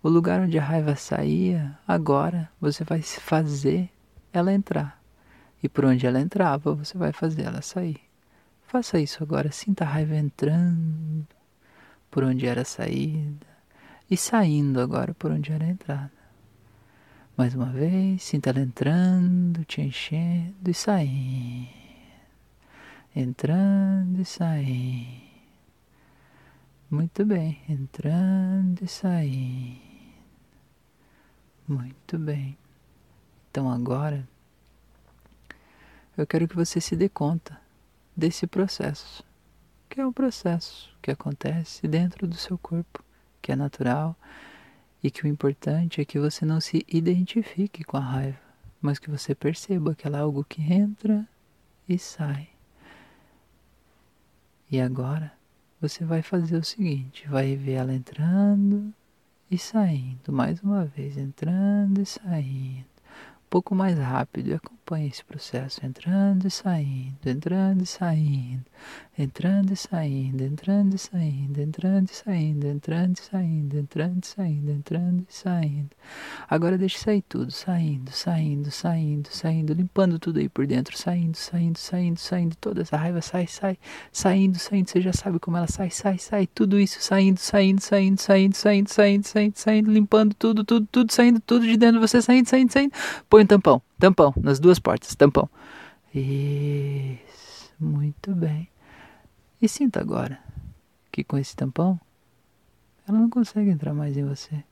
O 0.00 0.08
lugar 0.08 0.40
onde 0.40 0.56
a 0.56 0.62
raiva 0.62 0.94
saía, 0.94 1.76
agora 1.86 2.48
você 2.60 2.84
vai 2.84 3.02
fazer 3.02 3.90
ela 4.32 4.52
entrar. 4.52 5.02
E 5.60 5.68
por 5.68 5.84
onde 5.84 6.06
ela 6.06 6.20
entrava, 6.20 6.72
você 6.72 6.96
vai 6.96 7.12
fazer 7.12 7.42
ela 7.42 7.60
sair. 7.60 8.00
Faça 8.68 9.00
isso 9.00 9.20
agora. 9.20 9.50
Sinta 9.50 9.82
a 9.82 9.88
raiva 9.88 10.14
entrando 10.14 11.26
por 12.08 12.22
onde 12.22 12.46
era 12.46 12.62
a 12.62 12.64
saída 12.64 13.48
e 14.08 14.16
saindo 14.16 14.80
agora 14.80 15.12
por 15.12 15.32
onde 15.32 15.50
era 15.50 15.64
a 15.64 15.70
entrada. 15.70 16.12
Mais 17.36 17.52
uma 17.52 17.72
vez, 17.72 18.22
sinta 18.22 18.50
ela 18.50 18.60
entrando, 18.60 19.64
te 19.64 19.80
enchendo 19.80 20.70
e 20.70 20.74
saindo. 20.74 21.68
Entrando 23.14 24.20
e 24.20 24.24
saindo. 24.24 25.29
Muito 26.90 27.24
bem, 27.24 27.62
entrando 27.68 28.82
e 28.82 28.88
saindo. 28.88 29.80
Muito 31.68 32.18
bem. 32.18 32.58
Então 33.48 33.70
agora 33.70 34.28
eu 36.16 36.26
quero 36.26 36.48
que 36.48 36.56
você 36.56 36.80
se 36.80 36.96
dê 36.96 37.08
conta 37.08 37.60
desse 38.16 38.44
processo, 38.44 39.22
que 39.88 40.00
é 40.00 40.06
um 40.06 40.12
processo 40.12 40.92
que 41.00 41.12
acontece 41.12 41.86
dentro 41.86 42.26
do 42.26 42.34
seu 42.34 42.58
corpo, 42.58 43.04
que 43.40 43.52
é 43.52 43.56
natural 43.56 44.16
e 45.00 45.12
que 45.12 45.22
o 45.22 45.28
importante 45.28 46.00
é 46.00 46.04
que 46.04 46.18
você 46.18 46.44
não 46.44 46.60
se 46.60 46.84
identifique 46.88 47.84
com 47.84 47.98
a 47.98 48.00
raiva, 48.00 48.40
mas 48.82 48.98
que 48.98 49.08
você 49.08 49.32
perceba 49.32 49.94
que 49.94 50.08
ela 50.08 50.18
é 50.18 50.22
algo 50.22 50.42
que 50.42 50.60
entra 50.60 51.24
e 51.88 51.96
sai. 51.96 52.48
E 54.68 54.80
agora 54.80 55.39
você 55.80 56.04
vai 56.04 56.22
fazer 56.22 56.56
o 56.56 56.64
seguinte: 56.64 57.26
vai 57.28 57.56
ver 57.56 57.72
ela 57.72 57.94
entrando 57.94 58.92
e 59.50 59.58
saindo, 59.58 60.32
mais 60.32 60.62
uma 60.62 60.84
vez, 60.84 61.16
entrando 61.16 62.00
e 62.00 62.06
saindo. 62.06 62.86
Pouco 63.48 63.74
mais 63.74 63.98
rápido 63.98 64.48
e 64.48 64.54
acompanhe 64.90 65.06
esse 65.06 65.24
processo, 65.24 65.86
entrando 65.86 66.48
e 66.48 66.50
saindo, 66.50 67.16
entrando 67.24 67.82
e 67.82 67.86
saindo, 67.86 68.64
entrando 69.16 69.72
e 69.72 69.76
saindo, 69.76 70.42
entrando 70.42 70.94
e 70.94 70.98
saindo, 70.98 71.60
entrando 71.60 72.08
e 72.08 72.12
saindo, 72.12 72.66
entrando 72.66 73.16
e 73.16 73.20
saindo, 73.20 73.78
entrando 73.78 74.22
e 74.22 74.26
saindo, 74.26 74.70
entrando 74.72 75.26
e 75.28 75.32
saindo. 75.32 75.90
Agora 76.48 76.76
deixe 76.76 76.98
sair 76.98 77.22
tudo, 77.22 77.52
saindo, 77.52 78.10
saindo, 78.10 78.70
saindo, 78.70 79.28
saindo, 79.30 79.72
limpando 79.74 80.18
tudo 80.18 80.40
aí 80.40 80.48
por 80.48 80.66
dentro, 80.66 80.98
saindo, 80.98 81.36
saindo, 81.36 81.78
saindo, 81.78 82.18
saindo, 82.18 82.56
toda 82.56 82.82
essa 82.82 82.96
raiva 82.96 83.20
sai, 83.20 83.46
sai, 83.46 83.78
saindo, 84.10 84.58
saindo, 84.58 84.90
você 84.90 85.00
já 85.00 85.12
sabe 85.12 85.38
como 85.38 85.56
ela 85.56 85.68
sai, 85.68 85.90
sai, 85.90 86.18
sai, 86.18 86.48
tudo 86.48 86.80
isso 86.80 87.00
saindo, 87.00 87.38
saindo, 87.38 87.80
saindo, 87.80 88.20
saindo, 88.20 88.56
saindo, 88.56 88.88
saindo, 88.88 89.24
saindo, 89.24 89.56
saindo, 89.56 89.92
limpando 89.92 90.34
tudo, 90.34 90.64
tudo, 90.64 90.86
tudo, 90.90 91.12
saindo, 91.12 91.40
tudo 91.40 91.64
de 91.64 91.76
dentro 91.76 92.00
de 92.00 92.08
você, 92.08 92.20
saindo, 92.20 92.48
saindo, 92.48 92.72
saindo. 92.72 92.92
Põe 93.28 93.44
um 93.44 93.46
tampão, 93.46 93.82
tampão, 94.00 94.34
nas 94.36 94.58
duas 94.58 94.78
portas, 94.78 95.14
tampão. 95.14 95.48
Isso, 96.12 97.72
muito 97.78 98.34
bem. 98.34 98.68
E 99.62 99.68
sinta 99.68 100.00
agora 100.00 100.40
que 101.12 101.22
com 101.22 101.38
esse 101.38 101.54
tampão 101.54 102.00
ela 103.06 103.18
não 103.18 103.28
consegue 103.28 103.70
entrar 103.70 103.92
mais 103.92 104.16
em 104.16 104.24
você. 104.24 104.64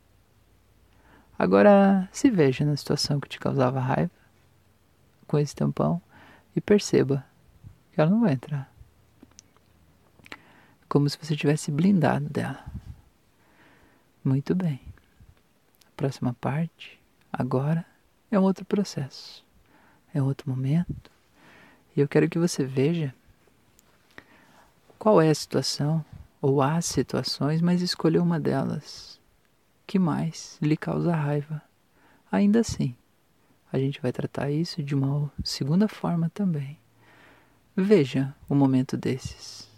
Agora 1.38 2.08
se 2.11 2.30
veja 2.30 2.64
na 2.64 2.76
situação 2.76 3.20
que 3.20 3.28
te 3.28 3.38
causava 3.38 3.78
raiva 3.78 4.11
com 5.26 5.38
esse 5.38 5.54
tampão 5.54 6.00
e 6.56 6.61
perceba 6.61 7.25
que 7.92 8.00
ela 8.00 8.11
não 8.11 8.20
vai 8.20 8.32
entrar. 8.32 8.73
Como 10.88 11.08
se 11.08 11.18
você 11.18 11.37
tivesse 11.37 11.70
blindado 11.70 12.28
dela. 12.28 12.64
Muito 14.25 14.54
bem. 14.54 14.80
A 15.87 15.90
próxima 15.97 16.35
parte, 16.40 16.99
agora, 17.32 17.85
é 18.30 18.38
um 18.38 18.42
outro 18.42 18.64
processo. 18.64 19.44
É 20.12 20.23
outro 20.23 20.49
momento. 20.49 21.11
E 21.97 22.00
eu 22.00 22.08
quero 22.08 22.28
que 22.28 22.38
você 22.38 22.64
veja 22.64 23.14
qual 24.99 25.20
é 25.20 25.30
a 25.30 25.35
situação, 25.35 26.04
ou 26.40 26.62
as 26.62 26.87
situações, 26.87 27.61
mas 27.61 27.82
escolha 27.82 28.23
uma 28.23 28.38
delas 28.38 29.20
que 29.87 29.99
mais 29.99 30.58
lhe 30.61 30.76
causa 30.76 31.14
raiva. 31.14 31.62
Ainda 32.30 32.61
assim, 32.61 32.94
a 33.73 33.78
gente 33.78 34.00
vai 34.00 34.12
tratar 34.12 34.50
isso 34.50 34.82
de 34.82 34.94
uma 34.94 35.30
segunda 35.42 35.88
forma 35.88 36.30
também. 36.30 36.78
Veja 37.76 38.35
um 38.50 38.54
momento 38.54 38.97
desses 38.97 39.68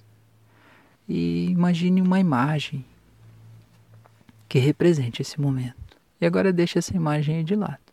e 1.08 1.46
imagine 1.50 2.00
uma 2.00 2.20
imagem 2.20 2.84
que 4.48 4.58
represente 4.58 5.22
esse 5.22 5.40
momento. 5.40 5.96
E 6.20 6.26
agora 6.26 6.52
deixe 6.52 6.78
essa 6.78 6.94
imagem 6.96 7.36
aí 7.36 7.44
de 7.44 7.54
lado. 7.54 7.89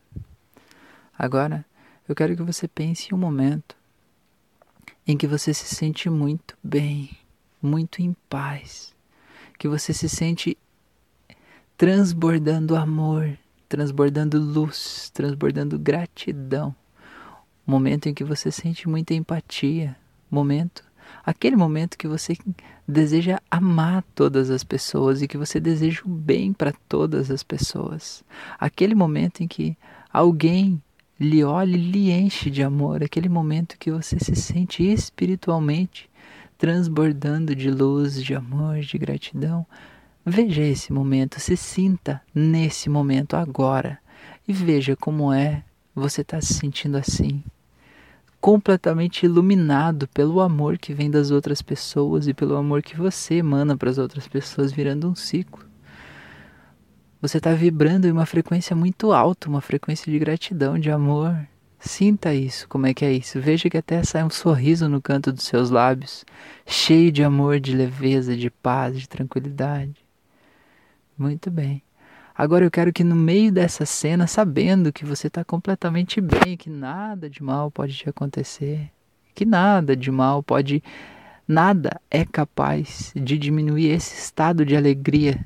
Agora, 1.18 1.66
eu 2.08 2.14
quero 2.14 2.36
que 2.36 2.44
você 2.44 2.68
pense 2.68 3.10
em 3.12 3.16
um 3.16 3.18
momento 3.18 3.76
em 5.06 5.18
que 5.18 5.26
você 5.26 5.54
se 5.54 5.74
sente 5.74 6.10
muito 6.10 6.58
bem, 6.62 7.10
muito 7.62 8.02
em 8.02 8.16
paz, 8.30 8.94
que 9.58 9.68
você 9.68 9.94
se 9.94 10.08
sente 10.08 10.58
transbordando 11.78 12.76
amor, 12.76 13.38
transbordando 13.70 14.38
luz, 14.40 15.10
transbordando 15.14 15.80
gratidão. 15.80 16.76
Momento 17.66 18.08
em 18.08 18.14
que 18.14 18.24
você 18.24 18.52
sente 18.52 18.88
muita 18.88 19.14
empatia, 19.14 19.96
momento, 20.30 20.84
aquele 21.26 21.56
momento 21.56 21.98
que 21.98 22.08
você 22.08 22.38
deseja 22.88 23.40
amar 23.50 24.04
todas 24.16 24.50
as 24.50 24.64
pessoas 24.64 25.22
e 25.22 25.28
que 25.28 25.38
você 25.38 25.60
deseja 25.60 26.02
o 26.06 26.10
bem 26.10 26.54
para 26.54 26.74
todas 26.88 27.32
as 27.32 27.44
pessoas. 27.44 28.24
Aquele 28.60 28.96
momento 28.96 29.42
em 29.42 29.48
que 29.48 29.78
alguém 30.12 30.82
lhe 31.20 31.44
olha 31.44 31.76
e 31.76 31.92
lhe 31.92 32.12
enche 32.12 32.50
de 32.50 32.62
amor, 32.62 33.04
aquele 33.04 33.30
momento 33.30 33.78
que 33.78 33.92
você 33.92 34.20
se 34.20 34.36
sente 34.36 34.84
espiritualmente 34.84 36.10
transbordando 36.58 37.56
de 37.56 37.70
luz, 37.70 38.22
de 38.24 38.34
amor, 38.34 38.80
de 38.80 38.98
gratidão. 38.98 39.66
Veja 40.26 40.62
esse 40.64 40.92
momento, 40.92 41.40
se 41.40 41.56
sinta 41.56 42.22
nesse 42.34 42.90
momento 42.90 43.36
agora 43.36 44.00
e 44.48 44.52
veja 44.54 44.96
como 44.96 45.32
é 45.32 45.64
você 45.96 46.22
está 46.22 46.40
se 46.42 46.54
sentindo 46.54 46.98
assim, 46.98 47.44
completamente 48.40 49.26
iluminado 49.26 50.08
pelo 50.10 50.42
amor 50.42 50.78
que 50.78 50.94
vem 50.94 51.10
das 51.10 51.32
outras 51.32 51.62
pessoas 51.62 52.28
e 52.28 52.34
pelo 52.34 52.56
amor 52.56 52.84
que 52.84 52.96
você 52.96 53.36
emana 53.36 53.76
para 53.76 53.90
as 53.90 53.98
outras 53.98 54.28
pessoas, 54.28 54.72
virando 54.72 55.10
um 55.10 55.16
ciclo. 55.16 55.67
Você 57.20 57.40
está 57.40 57.52
vibrando 57.54 58.06
em 58.06 58.12
uma 58.12 58.28
frequência 58.28 58.76
muito 58.76 59.12
alta, 59.12 59.50
uma 59.50 59.60
frequência 59.60 60.12
de 60.12 60.20
gratidão, 60.20 60.78
de 60.78 60.92
amor. 60.92 61.36
Sinta 61.80 62.32
isso, 62.32 62.68
como 62.68 62.86
é 62.86 62.94
que 62.94 63.04
é 63.04 63.12
isso. 63.12 63.42
Veja 63.42 63.72
que 63.72 63.78
até 63.78 64.04
sai 64.04 64.24
um 64.24 64.30
sorriso 64.30 64.88
no 64.88 65.02
canto 65.02 65.32
dos 65.32 65.46
seus 65.46 65.72
lábios, 65.72 66.24
cheio 66.64 67.12
de 67.12 67.24
amor, 67.24 67.60
de 67.60 67.76
leveza, 67.76 68.38
de 68.38 68.52
paz, 68.52 69.00
de 69.00 69.10
tranquilidade. 69.10 69.96
Muito 71.18 71.50
bem. 71.50 71.82
Agora 72.36 72.64
eu 72.64 72.70
quero 72.70 72.94
que 72.94 73.04
no 73.04 73.16
meio 73.16 73.52
dessa 73.52 73.84
cena, 73.84 74.28
sabendo 74.28 74.94
que 74.94 75.04
você 75.04 75.26
está 75.26 75.44
completamente 75.44 76.22
bem, 76.22 76.56
que 76.56 76.70
nada 76.70 77.28
de 77.28 77.42
mal 77.42 77.72
pode 77.72 77.96
te 77.96 78.08
acontecer, 78.08 78.92
que 79.34 79.44
nada 79.44 79.96
de 79.96 80.12
mal 80.12 80.44
pode, 80.44 80.84
nada 81.48 82.00
é 82.12 82.24
capaz 82.24 83.12
de 83.16 83.40
diminuir 83.40 83.90
esse 83.90 84.14
estado 84.20 84.64
de 84.64 84.76
alegria 84.76 85.44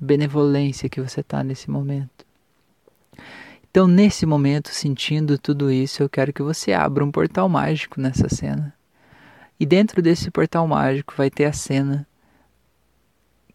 benevolência 0.00 0.88
que 0.88 1.00
você 1.00 1.20
está 1.20 1.44
nesse 1.44 1.70
momento. 1.70 2.24
Então, 3.70 3.86
nesse 3.86 4.26
momento, 4.26 4.70
sentindo 4.70 5.38
tudo 5.38 5.70
isso, 5.70 6.02
eu 6.02 6.08
quero 6.08 6.32
que 6.32 6.42
você 6.42 6.72
abra 6.72 7.04
um 7.04 7.10
portal 7.12 7.48
mágico 7.48 8.00
nessa 8.00 8.28
cena. 8.28 8.74
E 9.60 9.66
dentro 9.66 10.00
desse 10.00 10.30
portal 10.30 10.66
mágico 10.66 11.14
vai 11.16 11.30
ter 11.30 11.44
a 11.44 11.52
cena 11.52 12.06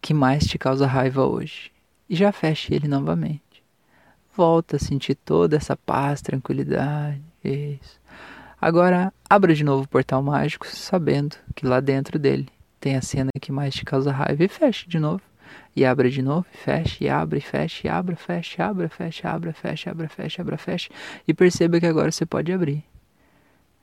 que 0.00 0.14
mais 0.14 0.46
te 0.46 0.56
causa 0.56 0.86
raiva 0.86 1.26
hoje. 1.26 1.72
E 2.08 2.14
já 2.14 2.30
feche 2.30 2.72
ele 2.72 2.86
novamente. 2.86 3.42
Volta 4.34 4.76
a 4.76 4.78
sentir 4.78 5.16
toda 5.16 5.56
essa 5.56 5.76
paz, 5.76 6.22
tranquilidade. 6.22 7.20
Isso. 7.42 8.00
Agora, 8.60 9.12
abra 9.28 9.54
de 9.54 9.64
novo 9.64 9.84
o 9.84 9.88
portal 9.88 10.22
mágico, 10.22 10.66
sabendo 10.66 11.36
que 11.54 11.66
lá 11.66 11.80
dentro 11.80 12.18
dele 12.18 12.48
tem 12.80 12.96
a 12.96 13.02
cena 13.02 13.30
que 13.40 13.52
mais 13.52 13.74
te 13.74 13.84
causa 13.84 14.12
raiva. 14.12 14.44
E 14.44 14.48
feche 14.48 14.88
de 14.88 14.98
novo. 14.98 15.22
E 15.74 15.84
abra 15.84 16.10
de 16.10 16.22
novo, 16.22 16.46
fecha, 16.52 17.04
e 17.04 17.08
abre, 17.08 17.40
fecha, 17.40 17.86
e 17.86 17.90
abra, 17.90 18.16
fecha, 18.16 18.64
abra, 18.64 18.88
fecha, 18.88 19.28
abra, 19.28 19.52
fecha, 19.52 19.90
abra, 19.90 20.08
fecha, 20.08 20.42
abra, 20.42 20.56
fecha. 20.56 20.90
E 21.26 21.34
perceba 21.34 21.78
que 21.78 21.86
agora 21.86 22.10
você 22.10 22.24
pode 22.24 22.52
abrir. 22.52 22.84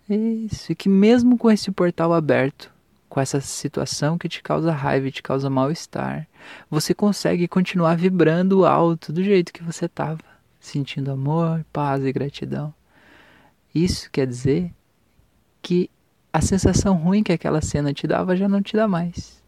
Isso, 0.09 0.71
e 0.71 0.75
que 0.75 0.89
mesmo 0.89 1.37
com 1.37 1.49
esse 1.49 1.71
portal 1.71 2.13
aberto, 2.13 2.71
com 3.07 3.21
essa 3.21 3.39
situação 3.39 4.17
que 4.17 4.27
te 4.27 4.41
causa 4.41 4.71
raiva 4.71 5.07
e 5.07 5.11
te 5.11 5.21
causa 5.21 5.49
mal-estar, 5.49 6.27
você 6.69 6.93
consegue 6.93 7.47
continuar 7.47 7.95
vibrando 7.95 8.65
alto 8.65 9.13
do 9.13 9.23
jeito 9.23 9.53
que 9.53 9.63
você 9.63 9.85
estava, 9.85 10.19
sentindo 10.59 11.11
amor, 11.11 11.63
paz 11.71 12.03
e 12.03 12.11
gratidão. 12.11 12.73
Isso 13.73 14.09
quer 14.11 14.27
dizer 14.27 14.71
que 15.61 15.89
a 16.33 16.41
sensação 16.41 16.95
ruim 16.95 17.21
que 17.21 17.31
aquela 17.31 17.61
cena 17.61 17.93
te 17.93 18.07
dava 18.07 18.35
já 18.35 18.49
não 18.49 18.61
te 18.61 18.75
dá 18.75 18.87
mais. 18.87 19.41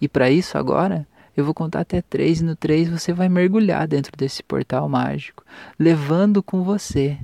E 0.00 0.08
para 0.08 0.30
isso 0.30 0.56
agora, 0.56 1.06
eu 1.40 1.44
vou 1.44 1.54
contar 1.54 1.80
até 1.80 2.00
três 2.00 2.40
e 2.40 2.44
no 2.44 2.54
três 2.54 2.88
você 2.88 3.12
vai 3.12 3.28
mergulhar 3.28 3.86
dentro 3.88 4.16
desse 4.16 4.42
portal 4.42 4.88
mágico, 4.88 5.44
levando 5.78 6.42
com 6.42 6.62
você 6.62 7.18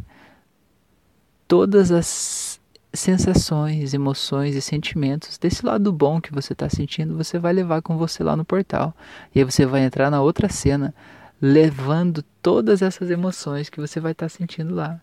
todas 1.47 1.93
as 1.93 2.61
sensações, 2.93 3.95
emoções 3.95 4.57
e 4.57 4.61
sentimentos 4.61 5.39
desse 5.39 5.65
lado 5.65 5.93
bom 5.93 6.21
que 6.21 6.33
você 6.33 6.55
está 6.55 6.69
sentindo, 6.69 7.17
você 7.17 7.39
vai 7.39 7.53
levar 7.53 7.83
com 7.83 7.97
você 7.97 8.25
lá 8.25 8.35
no 8.35 8.45
portal. 8.45 8.95
E 9.35 9.39
aí 9.39 9.45
você 9.45 9.67
vai 9.67 9.83
entrar 9.83 10.11
na 10.11 10.23
outra 10.23 10.49
cena, 10.49 10.95
levando 11.41 12.25
todas 12.43 12.83
essas 12.83 13.11
emoções 13.11 13.69
que 13.69 13.81
você 13.81 14.01
vai 14.01 14.13
estar 14.13 14.27
tá 14.27 14.31
sentindo 14.31 14.75
lá. 14.75 15.01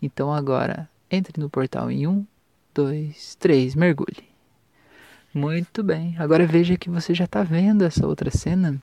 Então 0.00 0.32
agora, 0.32 0.88
entre 1.10 1.40
no 1.40 1.50
portal 1.50 1.90
em 1.90 2.06
um, 2.06 2.26
dois, 2.74 3.36
três, 3.36 3.74
mergulhe. 3.74 4.33
Muito 5.34 5.82
bem. 5.82 6.14
Agora 6.16 6.46
veja 6.46 6.76
que 6.76 6.88
você 6.88 7.12
já 7.12 7.24
está 7.24 7.42
vendo 7.42 7.82
essa 7.82 8.06
outra 8.06 8.30
cena 8.30 8.80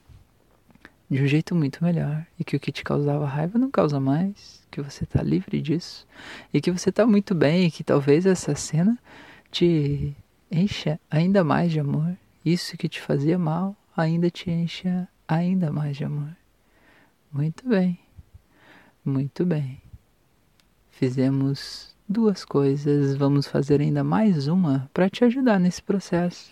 de 1.10 1.24
um 1.24 1.26
jeito 1.26 1.56
muito 1.56 1.82
melhor 1.82 2.26
e 2.38 2.44
que 2.44 2.58
o 2.58 2.60
que 2.60 2.74
te 2.74 2.84
causava 2.84 3.26
raiva 3.26 3.58
não 3.58 3.72
causa 3.72 4.02
mais, 4.02 4.62
que 4.70 4.82
você 4.82 5.06
está 5.06 5.24
livre 5.24 5.62
disso 5.62 6.06
e 6.54 6.60
que 6.60 6.70
você 6.70 6.90
está 6.90 7.08
muito 7.08 7.34
bem 7.34 7.68
e 7.68 7.72
que 7.72 7.86
talvez 7.86 8.26
essa 8.26 8.54
cena 8.54 9.00
te 9.50 10.14
encha 10.52 11.00
ainda 11.10 11.42
mais 11.42 11.72
de 11.72 11.80
amor. 11.80 12.18
Isso 12.44 12.78
que 12.78 12.90
te 12.90 13.00
fazia 13.00 13.40
mal 13.40 13.74
ainda 13.96 14.30
te 14.30 14.52
encha 14.52 15.08
ainda 15.26 15.72
mais 15.72 15.96
de 15.96 16.04
amor. 16.04 16.36
Muito 17.32 17.66
bem. 17.66 17.98
Muito 19.06 19.46
bem. 19.46 19.82
Fizemos 20.92 21.91
duas 22.12 22.44
coisas, 22.44 23.16
vamos 23.16 23.48
fazer 23.48 23.80
ainda 23.80 24.04
mais 24.04 24.48
uma 24.48 24.90
para 24.94 25.10
te 25.10 25.24
ajudar 25.24 25.58
nesse 25.60 25.82
processo. 25.82 26.52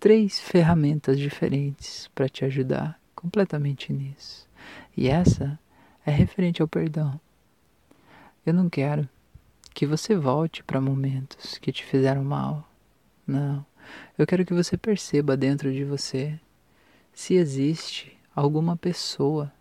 três 0.00 0.40
ferramentas 0.40 1.18
diferentes 1.18 2.10
para 2.14 2.28
te 2.28 2.44
ajudar 2.44 3.00
completamente 3.14 3.92
nisso. 3.92 4.48
E 4.96 5.06
essa 5.08 5.56
é 6.04 6.10
referente 6.10 6.60
ao 6.60 6.66
perdão. 6.66 7.18
Eu 8.44 8.52
não 8.52 8.68
quero 8.68 9.08
que 9.72 9.86
você 9.86 10.16
volte 10.16 10.64
para 10.64 10.80
momentos 10.80 11.58
que 11.58 11.70
te 11.70 11.84
fizeram 11.84 12.24
mal. 12.24 12.68
Não. 13.24 13.64
Eu 14.18 14.26
quero 14.26 14.44
que 14.44 14.52
você 14.52 14.76
perceba 14.76 15.36
dentro 15.36 15.72
de 15.72 15.84
você 15.84 16.38
se 17.12 17.34
existe 17.34 18.18
alguma 18.34 18.76
pessoa, 18.76 19.52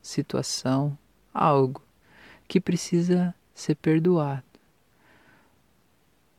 situação, 0.00 0.96
algo 1.32 1.82
que 2.48 2.58
precisa 2.60 3.34
ser 3.54 3.74
perdoado. 3.76 4.53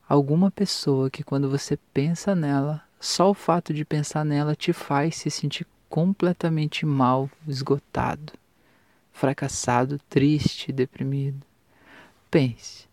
Alguma 0.07 0.51
pessoa 0.51 1.09
que 1.09 1.23
quando 1.23 1.49
você 1.49 1.77
pensa 1.91 2.35
nela, 2.35 2.83
só 2.99 3.31
o 3.31 3.33
fato 3.33 3.73
de 3.73 3.83
pensar 3.83 4.23
nela 4.23 4.55
te 4.55 4.71
faz 4.71 5.15
se 5.15 5.31
sentir 5.31 5.65
completamente 5.89 6.85
mal, 6.85 7.29
esgotado, 7.47 8.33
fracassado, 9.11 9.99
triste, 10.09 10.71
deprimido. 10.71 11.41
Pense. 12.29 12.87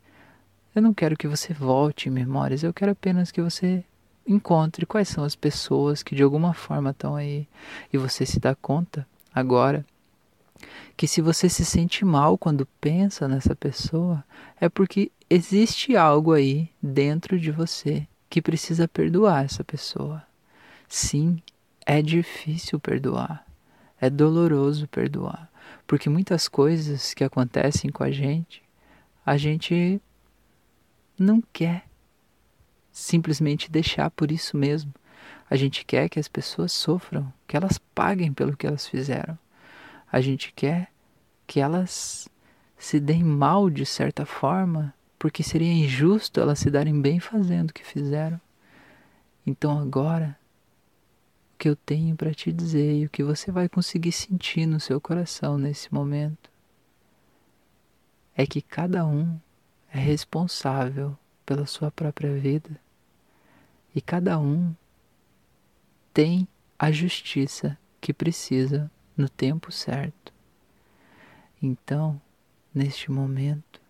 Eu 0.75 0.81
não 0.81 0.95
quero 0.95 1.17
que 1.17 1.29
você 1.29 1.53
volte 1.53 2.09
em 2.09 2.13
memórias, 2.13 2.63
eu 2.63 2.73
quero 2.73 2.93
apenas 2.93 3.31
que 3.31 3.43
você 3.43 3.85
encontre 4.27 4.87
quais 4.87 5.09
são 5.09 5.23
as 5.25 5.35
pessoas 5.35 6.03
que 6.03 6.15
de 6.15 6.23
alguma 6.23 6.55
forma 6.55 6.91
estão 6.91 7.15
aí 7.15 7.47
e 7.93 7.99
você 7.99 8.25
se 8.25 8.39
dá 8.39 8.55
conta 8.55 9.07
agora 9.35 9.85
que 10.97 11.09
se 11.09 11.21
você 11.21 11.49
se 11.49 11.65
sente 11.65 12.05
mal 12.05 12.37
quando 12.37 12.67
pensa 12.81 13.27
nessa 13.27 13.55
pessoa, 13.55 14.25
é 14.61 14.69
porque 14.69 15.11
existe 15.29 15.97
algo 15.97 16.33
aí 16.33 16.69
dentro 16.83 17.39
de 17.39 17.51
você 17.51 18.07
que 18.29 18.43
precisa 18.43 18.87
perdoar 18.89 19.45
essa 19.45 19.65
pessoa. 19.65 20.23
Sim, 20.89 21.43
é 21.87 22.01
difícil 22.03 22.79
perdoar. 22.79 23.47
É 24.01 24.11
doloroso 24.11 24.89
perdoar, 24.89 25.51
porque 25.87 26.09
muitas 26.09 26.49
coisas 26.49 27.15
que 27.15 27.23
acontecem 27.23 27.91
com 27.91 28.03
a 28.03 28.11
gente, 28.11 28.63
a 29.25 29.37
gente 29.37 30.01
não 31.17 31.43
quer 31.53 31.85
simplesmente 32.91 33.71
deixar 33.71 34.11
por 34.11 34.33
isso 34.33 34.57
mesmo. 34.57 34.93
A 35.49 35.57
gente 35.57 35.85
quer 35.85 36.09
que 36.09 36.19
as 36.19 36.29
pessoas 36.29 36.73
sofram, 36.73 37.33
que 37.47 37.57
elas 37.57 37.79
paguem 37.95 38.33
pelo 38.33 38.57
que 38.57 38.67
elas 38.67 38.87
fizeram. 38.87 39.39
A 40.13 40.21
gente 40.21 40.53
quer 40.53 40.93
que 41.47 41.59
elas 41.59 42.29
se 42.77 43.01
deem 43.01 43.25
mal 43.25 43.71
de 43.71 43.87
certa 43.87 44.27
forma, 44.27 44.93
porque 45.19 45.43
seria 45.43 45.73
injusto 45.73 46.39
elas 46.39 46.59
se 46.59 46.71
darem 46.71 47.01
bem 47.01 47.19
fazendo 47.19 47.71
o 47.71 47.73
que 47.73 47.83
fizeram. 47.83 48.39
Então 49.47 49.79
agora, 49.79 50.39
o 51.55 51.59
que 51.59 51.67
eu 51.67 51.75
tenho 51.75 52.15
para 52.15 52.35
te 52.35 52.53
dizer 52.53 52.95
e 52.95 53.07
o 53.07 53.09
que 53.09 53.25
você 53.25 53.51
vai 53.51 53.71
conseguir 53.71 54.13
sentir 54.13 54.67
no 54.67 54.79
seu 54.79 55.01
coração 55.01 55.57
nesse 55.57 55.93
momento 55.93 56.51
é 58.37 58.47
que 58.47 58.61
cada 58.61 59.07
um 59.07 59.41
é 59.91 59.99
responsável 59.99 61.17
pela 61.47 61.65
sua 61.65 61.91
própria 61.91 62.35
vida 62.39 62.79
e 63.95 64.01
cada 64.01 64.39
um 64.39 64.75
tem 66.13 66.47
a 66.79 66.91
justiça 66.91 67.79
que 68.01 68.13
precisa 68.13 68.91
no 69.17 69.29
tempo 69.29 69.71
certo. 69.71 70.33
Então, 71.63 72.21
neste 72.75 73.11
momento, 73.11 73.81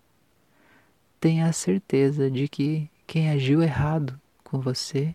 tenha 1.20 1.46
a 1.46 1.52
certeza 1.52 2.30
de 2.30 2.48
que 2.48 2.90
quem 3.06 3.30
agiu 3.30 3.62
errado 3.62 4.20
com 4.42 4.60
você 4.60 5.14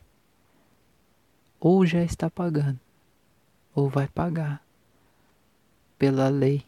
ou 1.60 1.86
já 1.86 2.04
está 2.04 2.30
pagando 2.30 2.80
ou 3.74 3.90
vai 3.90 4.08
pagar 4.08 4.64
pela 5.98 6.30
lei, 6.30 6.66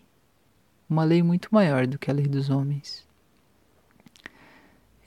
uma 0.89 1.04
lei 1.04 1.23
muito 1.23 1.49
maior 1.52 1.88
do 1.88 1.97
que 1.97 2.10
a 2.10 2.13
lei 2.13 2.28
dos 2.28 2.49
homens. 2.49 3.08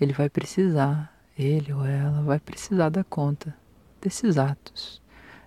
Ele 0.01 0.12
vai 0.12 0.29
precisar, 0.29 1.16
ele 1.38 1.73
ou 1.73 1.85
ela 1.85 2.23
vai 2.23 2.40
precisar 2.40 2.88
da 2.88 3.05
conta 3.05 3.57
desses 4.01 4.38
atos. 4.38 5.01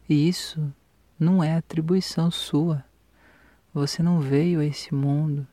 E 0.08 0.28
isso 0.28 0.74
não 1.20 1.44
é 1.44 1.56
atribuição 1.56 2.30
sua. 2.30 2.84
Você 3.74 4.02
não 4.02 4.20
veio 4.20 4.60
a 4.60 4.66
esse 4.66 4.94
mundo 4.94 5.48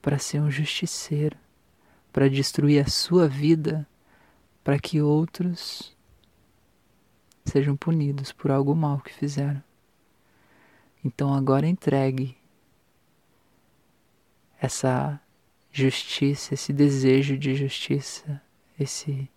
para 0.00 0.18
ser 0.18 0.40
um 0.40 0.50
justiceiro, 0.50 1.36
para 2.12 2.28
destruir 2.28 2.84
a 2.84 2.88
sua 2.88 3.26
vida, 3.26 3.86
para 4.62 4.78
que 4.78 5.00
outros 5.00 5.96
sejam 7.44 7.76
punidos 7.76 8.32
por 8.32 8.50
algo 8.50 8.74
mal 8.74 9.00
que 9.00 9.12
fizeram. 9.12 9.62
Então 11.04 11.32
agora 11.32 11.66
entregue 11.66 12.36
essa 14.60 15.20
justiça, 15.70 16.54
esse 16.54 16.72
desejo 16.72 17.36
de 17.36 17.54
justiça, 17.54 18.40
esse 18.78 19.30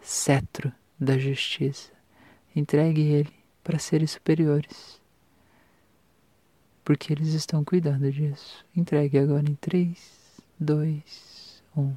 cetro 0.00 0.72
da 0.98 1.18
justiça. 1.18 1.92
Entregue 2.54 3.02
ele 3.02 3.39
para 3.70 3.78
seres 3.78 4.10
superiores. 4.10 5.00
Porque 6.84 7.12
eles 7.12 7.28
estão 7.28 7.62
cuidando 7.62 8.10
disso. 8.10 8.66
Entregue 8.74 9.16
agora 9.16 9.48
em 9.48 9.54
3, 9.54 10.42
2, 10.58 11.62
1. 11.76 11.94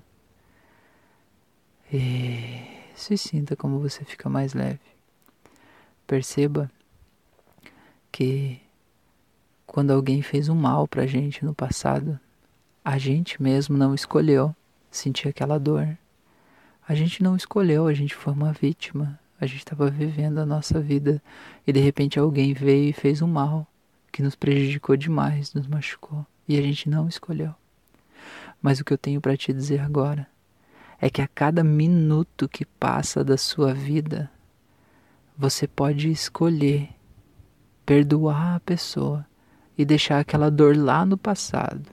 E 1.92 2.68
se 2.94 3.18
sinta 3.18 3.56
como 3.56 3.80
você 3.80 4.06
fica 4.06 4.30
mais 4.30 4.54
leve. 4.54 4.80
Perceba 6.06 6.70
que 8.12 8.62
quando 9.66 9.90
alguém 9.90 10.22
fez 10.22 10.50
um 10.50 10.56
mal 10.56 10.88
pra 10.88 11.08
gente 11.08 11.44
no 11.44 11.56
passado, 11.56 12.20
a 12.86 13.00
gente 13.00 13.42
mesmo 13.42 13.76
não 13.76 13.96
escolheu 13.96 14.56
sentir 14.92 15.28
aquela 15.28 15.58
dor. 15.58 15.98
A 16.88 16.94
gente 16.94 17.24
não 17.24 17.36
escolheu, 17.36 17.88
a 17.88 17.94
gente 17.96 18.14
foi 18.14 18.32
uma 18.32 18.54
vítima. 18.54 19.20
A 19.44 19.46
gente 19.46 19.58
estava 19.58 19.90
vivendo 19.90 20.38
a 20.38 20.46
nossa 20.46 20.80
vida 20.80 21.22
e 21.68 21.74
de 21.74 21.80
repente 21.82 22.18
alguém 22.18 22.54
veio 22.54 22.92
e 22.92 22.94
fez 22.94 23.22
um 23.22 23.28
mal 23.28 23.68
que 24.10 24.24
nos 24.24 24.36
prejudicou 24.36 24.96
demais, 24.96 25.54
nos 25.54 25.68
machucou 25.68 26.26
e 26.48 26.58
a 26.58 26.62
gente 26.62 26.88
não 26.88 27.10
escolheu. 27.10 27.54
Mas 28.62 28.80
o 28.80 28.86
que 28.86 28.94
eu 28.94 28.98
tenho 28.98 29.20
para 29.20 29.36
te 29.36 29.52
dizer 29.52 29.82
agora 29.82 30.26
é 30.98 31.10
que 31.10 31.22
a 31.22 31.28
cada 31.28 31.62
minuto 31.62 32.48
que 32.48 32.64
passa 32.64 33.22
da 33.22 33.36
sua 33.36 33.74
vida, 33.74 34.32
você 35.38 35.68
pode 35.68 36.10
escolher 36.10 36.92
perdoar 37.86 38.56
a 38.56 38.60
pessoa 38.62 39.26
e 39.78 39.84
deixar 39.84 40.22
aquela 40.22 40.50
dor 40.50 40.74
lá 40.78 41.06
no 41.06 41.18
passado, 41.18 41.90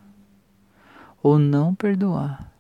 ou 1.21 1.37
não 1.37 1.75
perdoar 1.75 2.53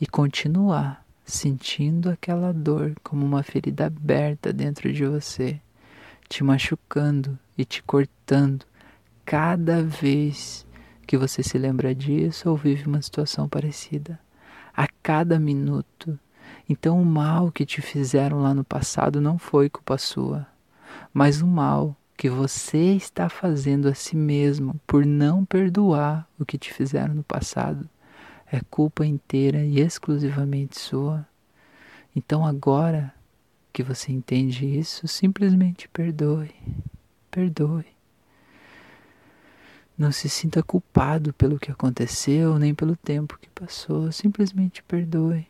e 0.00 0.06
continuar 0.06 1.05
sentindo 1.26 2.08
aquela 2.08 2.52
dor 2.52 2.94
como 3.02 3.26
uma 3.26 3.42
ferida 3.42 3.86
aberta 3.86 4.52
dentro 4.52 4.92
de 4.92 5.04
você, 5.04 5.60
te 6.28 6.44
machucando 6.44 7.36
e 7.58 7.64
te 7.64 7.82
cortando 7.82 8.64
cada 9.24 9.82
vez 9.82 10.64
que 11.04 11.18
você 11.18 11.42
se 11.42 11.58
lembra 11.58 11.92
disso 11.94 12.48
ou 12.48 12.56
vive 12.56 12.86
uma 12.86 13.02
situação 13.02 13.48
parecida. 13.48 14.18
A 14.74 14.86
cada 15.02 15.38
minuto. 15.38 16.18
Então, 16.68 17.00
o 17.00 17.04
mal 17.04 17.50
que 17.50 17.64
te 17.64 17.80
fizeram 17.80 18.40
lá 18.42 18.54
no 18.54 18.62
passado 18.62 19.20
não 19.20 19.38
foi 19.38 19.70
culpa 19.70 19.96
sua, 19.96 20.46
mas 21.14 21.40
o 21.40 21.46
mal 21.46 21.96
que 22.16 22.28
você 22.28 22.94
está 22.94 23.28
fazendo 23.28 23.88
a 23.88 23.94
si 23.94 24.16
mesmo 24.16 24.78
por 24.86 25.04
não 25.04 25.44
perdoar 25.44 26.28
o 26.38 26.44
que 26.44 26.58
te 26.58 26.72
fizeram 26.72 27.14
no 27.14 27.22
passado 27.22 27.88
é 28.50 28.60
culpa 28.70 29.04
inteira 29.04 29.64
e 29.64 29.80
exclusivamente 29.80 30.78
sua. 30.78 31.26
Então 32.14 32.46
agora 32.46 33.12
que 33.72 33.82
você 33.82 34.12
entende 34.12 34.66
isso, 34.66 35.06
simplesmente 35.06 35.88
perdoe. 35.88 36.54
Perdoe. 37.30 37.86
Não 39.98 40.12
se 40.12 40.28
sinta 40.28 40.62
culpado 40.62 41.32
pelo 41.32 41.58
que 41.58 41.70
aconteceu, 41.70 42.58
nem 42.58 42.74
pelo 42.74 42.96
tempo 42.96 43.38
que 43.38 43.48
passou. 43.50 44.12
Simplesmente 44.12 44.82
perdoe. 44.82 45.46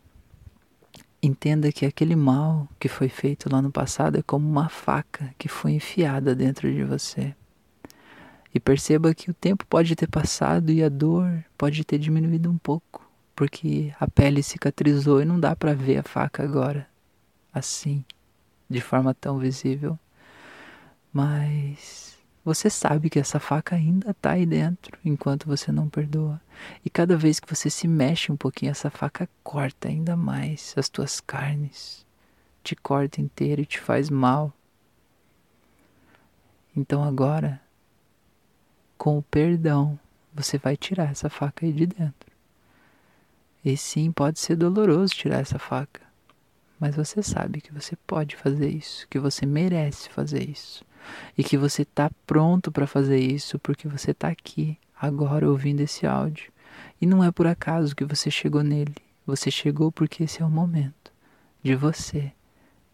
Entenda 1.23 1.73
que 1.73 1.85
aquele 1.85 2.15
mal 2.15 2.69
que 2.79 2.89
foi 2.89 3.09
feito 3.09 3.53
lá 3.53 3.61
no 3.61 3.73
passado 3.73 4.19
é 4.19 4.23
como 4.23 4.49
uma 4.49 4.69
faca 4.69 5.35
que 5.37 5.49
foi 5.49 5.73
enfiada 5.73 6.35
dentro 6.35 6.73
de 6.73 6.85
você. 6.85 7.35
E 8.57 8.61
perceba 8.61 9.15
que 9.15 9.31
o 9.31 9.35
tempo 9.35 9.67
pode 9.67 9.95
ter 9.95 10.09
passado 10.09 10.73
e 10.73 10.83
a 10.83 10.89
dor 10.89 11.45
pode 11.59 11.85
ter 11.85 11.99
diminuído 11.99 12.51
um 12.51 12.57
pouco, 12.57 13.07
porque 13.35 13.93
a 14.01 14.09
pele 14.09 14.43
cicatrizou 14.43 15.21
e 15.21 15.27
não 15.27 15.39
dá 15.39 15.55
para 15.55 15.75
ver 15.75 15.99
a 15.99 16.03
faca 16.03 16.43
agora 16.43 16.89
assim, 17.53 18.03
de 18.67 18.81
forma 18.81 19.13
tão 19.13 19.39
visível. 19.39 19.99
Mas 21.13 22.17
você 22.43 22.71
sabe 22.71 23.11
que 23.11 23.19
essa 23.19 23.39
faca 23.39 23.77
ainda 23.77 24.13
está 24.13 24.31
aí 24.31 24.47
dentro 24.47 24.99
enquanto 25.05 25.47
você 25.47 25.71
não 25.71 25.87
perdoa. 25.87 26.41
E 26.83 26.89
cada 26.89 27.15
vez 27.15 27.39
que 27.39 27.55
você 27.55 27.69
se 27.69 27.87
mexe 27.87 28.33
um 28.33 28.39
pouquinho, 28.39 28.71
essa 28.71 28.89
faca 28.89 29.29
corta 29.45 29.89
ainda 29.89 30.17
mais 30.17 30.73
as 30.79 30.89
tuas 30.89 31.21
carnes, 31.21 32.07
te 32.65 32.75
corta 32.75 33.21
inteiro 33.21 33.61
e 33.61 33.67
te 33.67 33.79
faz 33.79 34.09
mal. 34.09 34.51
Então 36.75 37.05
agora, 37.05 37.61
com 38.97 39.19
o 39.19 39.23
perdão, 39.23 39.99
você 40.35 40.59
vai 40.59 40.77
tirar 40.77 41.11
essa 41.11 41.31
faca 41.31 41.65
aí 41.65 41.73
de 41.73 41.87
dentro. 41.87 42.31
E 43.65 43.77
sim, 43.77 44.13
pode 44.13 44.39
ser 44.39 44.57
doloroso 44.57 45.15
tirar 45.15 45.41
essa 45.41 45.59
faca. 45.59 46.03
Mas 46.79 46.95
você 46.95 47.23
sabe 47.23 47.61
que 47.61 47.73
você 47.73 47.97
pode 48.07 48.37
fazer 48.37 48.69
isso, 48.69 49.09
que 49.09 49.19
você 49.19 49.47
merece 49.47 50.11
fazer 50.11 50.49
isso. 50.49 50.85
E 51.37 51.43
que 51.43 51.57
você 51.57 51.83
está 51.83 52.11
pronto 52.27 52.71
para 52.71 52.87
fazer 52.87 53.19
isso 53.19 53.59
porque 53.59 53.89
você 53.89 54.11
está 54.11 54.29
aqui, 54.29 54.79
agora, 55.01 55.49
ouvindo 55.49 55.81
esse 55.81 56.07
áudio. 56.07 56.53
E 57.01 57.07
não 57.07 57.25
é 57.25 57.31
por 57.31 57.47
acaso 57.47 57.97
que 57.97 58.05
você 58.05 58.31
chegou 58.31 58.63
nele. 58.63 58.95
Você 59.27 59.51
chegou 59.51 59.91
porque 59.91 60.25
esse 60.25 60.43
é 60.43 60.45
o 60.45 60.51
momento 60.51 61.13
de 61.63 61.75
você 61.75 62.33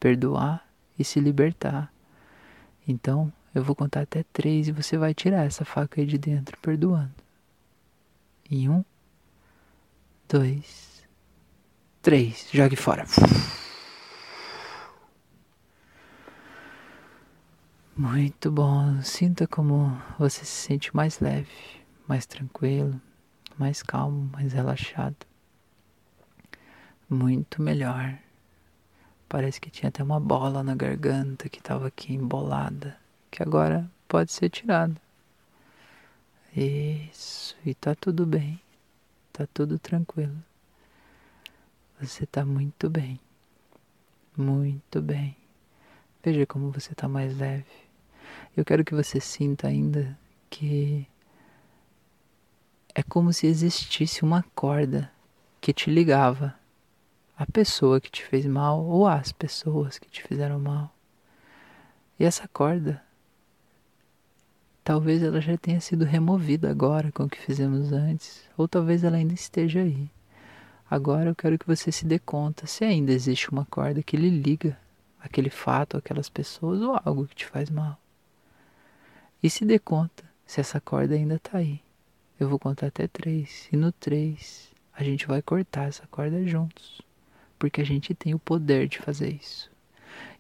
perdoar 0.01 0.67
e 0.99 1.05
se 1.05 1.21
libertar. 1.21 1.93
Então, 2.87 3.33
eu 3.55 3.63
vou 3.63 3.75
contar 3.77 4.03
até 4.03 4.25
três 4.33 4.69
e 4.69 4.73
você 4.73 4.97
vai 4.97 5.13
tirar 5.15 5.45
essa 5.45 5.65
faca 5.65 6.01
aí 6.01 6.07
de 6.07 6.19
dentro, 6.19 6.57
perdoando. 6.59 7.13
Em 8.51 8.69
um, 8.69 8.85
dois, 10.29 11.07
três. 12.01 12.49
Jogue 12.53 12.77
fora. 12.77 13.05
Muito 17.97 18.51
bom. 18.51 19.03
Sinta 19.03 19.47
como 19.47 20.01
você 20.19 20.45
se 20.45 20.67
sente 20.67 20.95
mais 20.97 21.21
leve, 21.21 21.51
mais 22.09 22.27
tranquilo, 22.27 23.01
mais 23.59 23.83
calmo, 23.83 24.31
mais 24.33 24.53
relaxado. 24.53 25.27
Muito 27.09 27.61
melhor. 27.61 28.19
Parece 29.29 29.61
que 29.61 29.71
tinha 29.71 29.89
até 29.89 30.03
uma 30.03 30.19
bola 30.19 30.63
na 30.63 30.75
garganta 30.75 31.49
que 31.49 31.59
estava 31.59 31.87
aqui 31.87 32.15
embolada, 32.15 32.97
que 33.33 33.43
agora 33.43 33.91
pode 34.07 34.31
ser 34.31 34.51
tirada. 34.51 35.01
Isso, 36.55 37.57
e 37.65 37.75
tá 37.75 37.95
tudo 37.95 38.27
bem. 38.27 38.61
Tá 39.33 39.49
tudo 39.55 39.79
tranquilo. 39.79 40.37
Você 41.99 42.27
tá 42.27 42.45
muito 42.45 42.91
bem. 42.91 43.19
Muito 44.37 45.01
bem. 45.01 45.35
Veja 46.23 46.45
como 46.47 46.71
você 46.71 46.95
tá 46.95 47.09
mais 47.09 47.35
leve. 47.37 47.65
Eu 48.55 48.67
quero 48.67 48.85
que 48.85 48.95
você 48.95 49.19
sinta 49.19 49.67
ainda 49.67 50.17
que 50.51 51.07
é 52.95 53.03
como 53.03 53.33
se 53.33 53.47
existisse 53.47 54.23
uma 54.23 54.45
corda 54.55 55.11
que 55.59 55.73
te 55.73 55.91
ligava 55.91 56.55
à 57.35 57.47
pessoa 57.47 57.99
que 57.99 58.11
te 58.11 58.23
fez 58.23 58.45
mal 58.45 58.85
ou 58.85 59.07
às 59.07 59.33
pessoas 59.33 59.99
que 59.99 60.11
te 60.11 60.23
fizeram 60.23 60.61
mal. 60.61 60.95
E 62.21 62.25
essa 62.25 62.47
corda 62.47 63.03
Talvez 64.85 65.23
ela 65.23 65.41
já 65.41 65.57
tenha 65.57 65.81
sido 65.81 66.05
removida 66.05 66.69
agora 66.69 67.13
com 67.13 67.25
o 67.25 67.29
que 67.29 67.39
fizemos 67.39 67.93
antes, 67.93 68.43
ou 68.57 68.67
talvez 68.67 69.05
ela 69.05 69.17
ainda 69.17 69.33
esteja 69.33 69.81
aí. 69.81 70.11
Agora 70.91 71.31
eu 71.31 71.35
quero 71.37 71.59
que 71.59 71.67
você 71.67 71.93
se 71.93 72.05
dê 72.05 72.19
conta 72.19 72.67
se 72.67 72.85
ainda 72.85 73.13
existe 73.13 73.51
uma 73.51 73.65
corda 73.65 74.03
que 74.03 74.17
lhe 74.17 74.29
liga 74.29 74.77
aquele 75.21 75.51
fato, 75.51 75.97
aquelas 75.97 76.29
pessoas 76.29 76.81
ou 76.81 77.01
algo 77.05 77.27
que 77.27 77.37
te 77.37 77.47
faz 77.47 77.71
mal. 77.71 77.97
E 79.41 79.49
se 79.49 79.65
dê 79.65 79.79
conta 79.79 80.25
se 80.45 80.61
essa 80.61 80.81
corda 80.81 81.15
ainda 81.15 81.37
está 81.37 81.59
aí. 81.59 81.81
Eu 82.39 82.49
vou 82.49 82.59
contar 82.59 82.89
até 82.89 83.07
três, 83.07 83.69
e 83.73 83.77
no 83.77 83.93
três 83.93 84.73
a 84.93 85.05
gente 85.05 85.27
vai 85.27 85.41
cortar 85.41 85.89
essa 85.89 86.07
corda 86.09 86.45
juntos, 86.45 87.01
porque 87.57 87.81
a 87.81 87.87
gente 87.87 88.15
tem 88.15 88.35
o 88.35 88.39
poder 88.39 88.89
de 88.89 88.99
fazer 88.99 89.33
isso. 89.33 89.71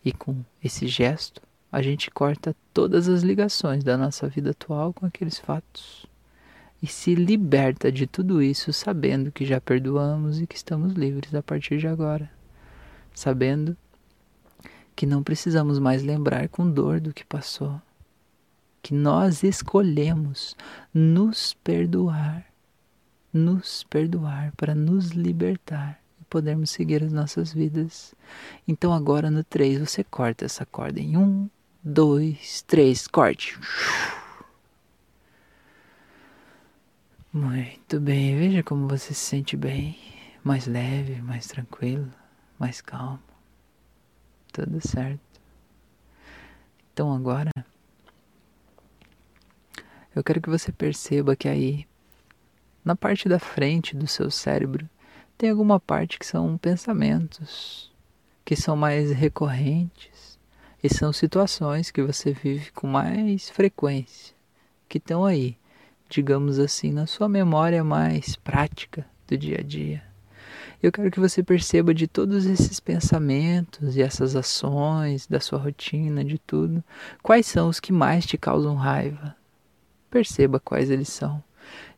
E 0.05 0.12
com 0.12 0.44
esse 0.62 0.88
gesto, 0.88 1.40
a 1.72 1.80
gente 1.80 2.11
corta 2.11 2.54
todas 2.74 3.08
as 3.08 3.22
ligações 3.22 3.82
da 3.82 3.96
nossa 3.96 4.28
vida 4.28 4.50
atual 4.50 4.92
com 4.92 5.06
aqueles 5.06 5.38
fatos 5.38 6.06
e 6.82 6.87
se 6.87 7.14
liberta 7.14 7.90
de 7.90 8.06
tudo 8.06 8.42
isso 8.42 8.72
sabendo 8.72 9.32
que 9.32 9.46
já 9.46 9.58
perdoamos 9.58 10.40
e 10.40 10.46
que 10.46 10.56
estamos 10.56 10.92
livres 10.92 11.35
a 11.35 11.42
partir 11.42 11.78
de 11.78 11.87
agora, 11.87 12.30
sabendo 13.14 13.74
que 14.94 15.06
não 15.06 15.22
precisamos 15.22 15.78
mais 15.78 16.02
lembrar 16.02 16.48
com 16.48 16.68
dor 16.68 17.00
do 17.00 17.14
que 17.14 17.24
passou, 17.24 17.80
que 18.82 18.92
nós 18.92 19.42
escolhemos 19.42 20.56
nos 20.92 21.54
perdoar, 21.54 22.44
nos 23.32 23.85
perdoar 23.85 24.52
para 24.56 24.74
nos 24.74 25.11
libertar 25.11 25.98
e 26.20 26.24
podermos 26.24 26.70
seguir 26.70 27.02
as 27.02 27.12
nossas 27.12 27.52
vidas. 27.52 28.14
Então 28.66 28.92
agora 28.92 29.30
no 29.30 29.42
3 29.42 29.78
você 29.78 30.04
corta 30.04 30.44
essa 30.44 30.66
corda 30.66 31.00
em 31.00 31.16
um, 31.16 31.48
dois, 31.83 32.62
três, 32.62 33.07
corte. 33.07 33.59
Muito 37.33 37.99
bem, 37.99 38.37
veja 38.38 38.62
como 38.62 38.87
você 38.87 39.14
se 39.14 39.25
sente 39.25 39.57
bem, 39.57 39.99
mais 40.45 40.66
leve, 40.66 41.21
mais 41.23 41.47
tranquilo, 41.47 42.12
mais 42.59 42.81
calmo. 42.81 43.23
Tudo 44.53 44.87
certo. 44.87 45.21
Então 46.92 47.12
agora 47.12 47.51
eu 50.14 50.23
quero 50.23 50.42
que 50.42 50.51
você 50.51 50.71
perceba 50.71 51.35
que 51.35 51.49
aí 51.49 51.87
na 52.85 52.95
parte 52.95 53.29
da 53.29 53.38
frente 53.38 53.97
do 53.97 54.07
seu 54.07 54.31
cérebro 54.31 54.88
tem 55.38 55.49
alguma 55.51 55.81
parte 55.81 56.18
que 56.18 56.27
são 56.27 56.59
pensamentos 56.59 57.90
que 58.45 58.55
são 58.55 58.77
mais 58.77 59.11
recorrentes 59.11 60.32
e 60.83 60.92
são 60.92 61.12
situações 61.12 61.92
que 61.92 62.03
você 62.03 62.33
vive 62.33 62.73
com 62.73 62.88
mais 62.88 63.49
frequência, 63.49 64.35
que 64.88 64.99
estão 64.99 65.25
aí, 65.25 65.57
digamos 66.09 66.59
assim, 66.59 66.92
na 66.92 67.07
sua 67.07 67.29
memória 67.29 67.85
mais 67.85 68.35
prática 68.35 69.07
do 69.29 69.38
dia 69.38 69.59
a 69.61 69.62
dia. 69.62 70.03
Eu 70.83 70.90
quero 70.90 71.12
que 71.12 71.21
você 71.21 71.40
perceba 71.40 71.95
de 71.95 72.09
todos 72.09 72.45
esses 72.45 72.81
pensamentos 72.81 73.97
e 73.97 74.03
essas 74.03 74.35
ações, 74.35 75.29
da 75.29 75.38
sua 75.38 75.61
rotina, 75.61 76.25
de 76.25 76.37
tudo, 76.37 76.83
quais 77.23 77.47
são 77.47 77.68
os 77.68 77.79
que 77.79 77.92
mais 77.92 78.27
te 78.27 78.37
causam 78.37 78.75
raiva. 78.75 79.37
Perceba 80.11 80.59
quais 80.59 80.90
eles 80.90 81.09
são. 81.09 81.42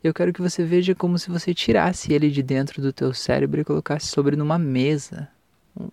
Eu 0.03 0.13
quero 0.13 0.31
que 0.31 0.43
você 0.43 0.63
veja 0.63 0.95
como 0.95 1.19
se 1.19 1.31
você 1.31 1.55
tirasse 1.55 2.13
ele 2.13 2.31
de 2.31 2.43
dentro 2.43 2.83
do 2.83 2.93
teu 2.93 3.15
cérebro 3.15 3.63
e 3.63 3.65
colocasse 3.65 4.09
sobre 4.09 4.37
numa 4.37 4.59
mesa, 4.59 5.27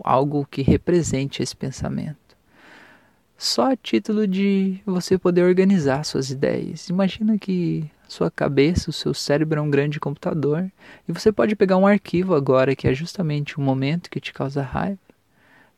algo 0.04 0.46
que 0.46 0.62
represente 0.62 1.42
esse 1.42 1.56
pensamento 1.56 2.21
só 3.42 3.72
a 3.72 3.76
título 3.76 4.28
de 4.28 4.80
você 4.86 5.18
poder 5.18 5.42
organizar 5.42 6.06
suas 6.06 6.30
ideias. 6.30 6.90
Imagina 6.90 7.40
que 7.40 7.90
sua 8.08 8.30
cabeça, 8.30 8.92
o 8.92 8.94
seu 8.94 9.16
cérebro 9.16 9.58
é 9.58 9.62
um 9.64 9.70
grande 9.70 10.00
computador 10.00 10.72
e 11.08 11.12
você 11.12 11.32
pode 11.32 11.56
pegar 11.56 11.76
um 11.76 11.88
arquivo 11.88 12.36
agora 12.36 12.76
que 12.76 12.88
é 12.88 12.94
justamente 12.94 13.58
o 13.58 13.62
momento 13.62 14.12
que 14.12 14.20
te 14.20 14.32
causa 14.32 14.62
raiva 14.62 15.00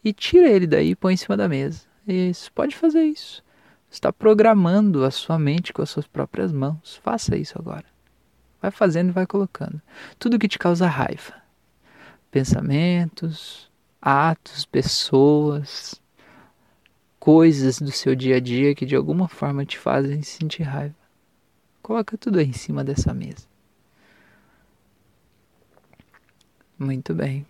e 0.03 0.11
tira 0.11 0.49
ele 0.49 0.67
daí 0.67 0.89
e 0.89 0.95
põe 0.95 1.13
em 1.13 1.17
cima 1.17 1.37
da 1.37 1.47
mesa. 1.47 1.83
Isso, 2.05 2.51
pode 2.51 2.75
fazer 2.75 3.05
isso. 3.05 3.41
Você 3.89 3.95
está 3.95 4.11
programando 4.11 5.05
a 5.05 5.09
sua 5.09 5.39
mente 5.39 5.71
com 5.71 5.81
as 5.81 5.89
suas 5.89 6.05
próprias 6.05 6.51
mãos. 6.51 6.99
Faça 7.01 7.37
isso 7.37 7.57
agora. 7.57 7.85
Vai 8.61 8.71
fazendo 8.71 9.07
e 9.07 9.13
vai 9.13 9.25
colocando. 9.25 9.81
Tudo 10.19 10.37
que 10.37 10.49
te 10.49 10.59
causa 10.59 10.85
raiva. 10.85 11.33
Pensamentos, 12.29 13.71
atos, 14.01 14.65
pessoas, 14.65 16.02
coisas 17.23 17.79
do 17.79 17.89
seu 17.89 18.13
dia 18.15 18.35
a 18.35 18.39
dia 18.41 18.75
que 18.75 18.85
de 18.85 18.97
alguma 18.97 19.29
forma 19.29 19.65
te 19.65 19.77
fazem 19.77 20.21
sentir 20.21 20.63
raiva. 20.63 20.93
Coloca 21.81 22.17
tudo 22.17 22.37
aí 22.37 22.45
em 22.45 22.51
cima 22.51 22.83
dessa 22.83 23.13
mesa. 23.13 23.47
Muito 26.77 27.13
bem. 27.13 27.45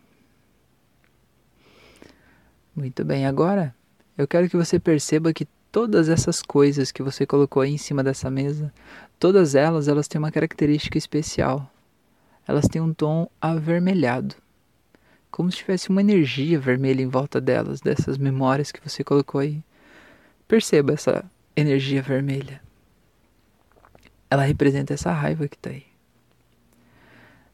Muito 2.76 3.04
bem. 3.04 3.26
Agora, 3.26 3.74
eu 4.16 4.28
quero 4.28 4.48
que 4.48 4.56
você 4.56 4.78
perceba 4.78 5.34
que 5.34 5.48
todas 5.72 6.08
essas 6.08 6.44
coisas 6.44 6.92
que 6.92 7.02
você 7.02 7.26
colocou 7.26 7.64
aí 7.64 7.74
em 7.74 7.78
cima 7.80 8.04
dessa 8.04 8.30
mesa, 8.30 8.72
todas 9.18 9.56
elas, 9.56 9.88
elas 9.88 10.08
têm 10.08 10.20
uma 10.20 10.32
característica 10.32 11.00
especial. 11.00 11.68
Elas 12.48 12.68
têm 12.68 12.80
um 12.80 12.94
tom 12.94 13.28
avermelhado 13.42 14.36
como 15.34 15.52
se 15.52 15.58
tivesse 15.58 15.90
uma 15.90 16.00
energia 16.00 16.60
vermelha 16.60 17.02
em 17.02 17.08
volta 17.08 17.42
delas, 17.42 17.82
dessas 17.82 18.20
memórias 18.20 18.72
que 18.72 18.80
você 18.88 19.04
colocou 19.04 19.42
aí. 19.42 19.64
Perceba 20.48 20.94
essa 20.94 21.26
energia 21.56 22.04
vermelha. 22.04 22.62
Ela 24.30 24.44
representa 24.44 24.94
essa 24.94 25.12
raiva 25.12 25.48
que 25.48 25.56
está 25.56 25.72
aí. 25.72 25.88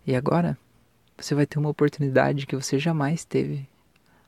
E 0.06 0.14
agora, 0.14 0.58
você 1.18 1.34
vai 1.34 1.46
ter 1.46 1.58
uma 1.58 1.70
oportunidade 1.70 2.46
que 2.46 2.54
você 2.54 2.78
jamais 2.78 3.24
teve 3.24 3.66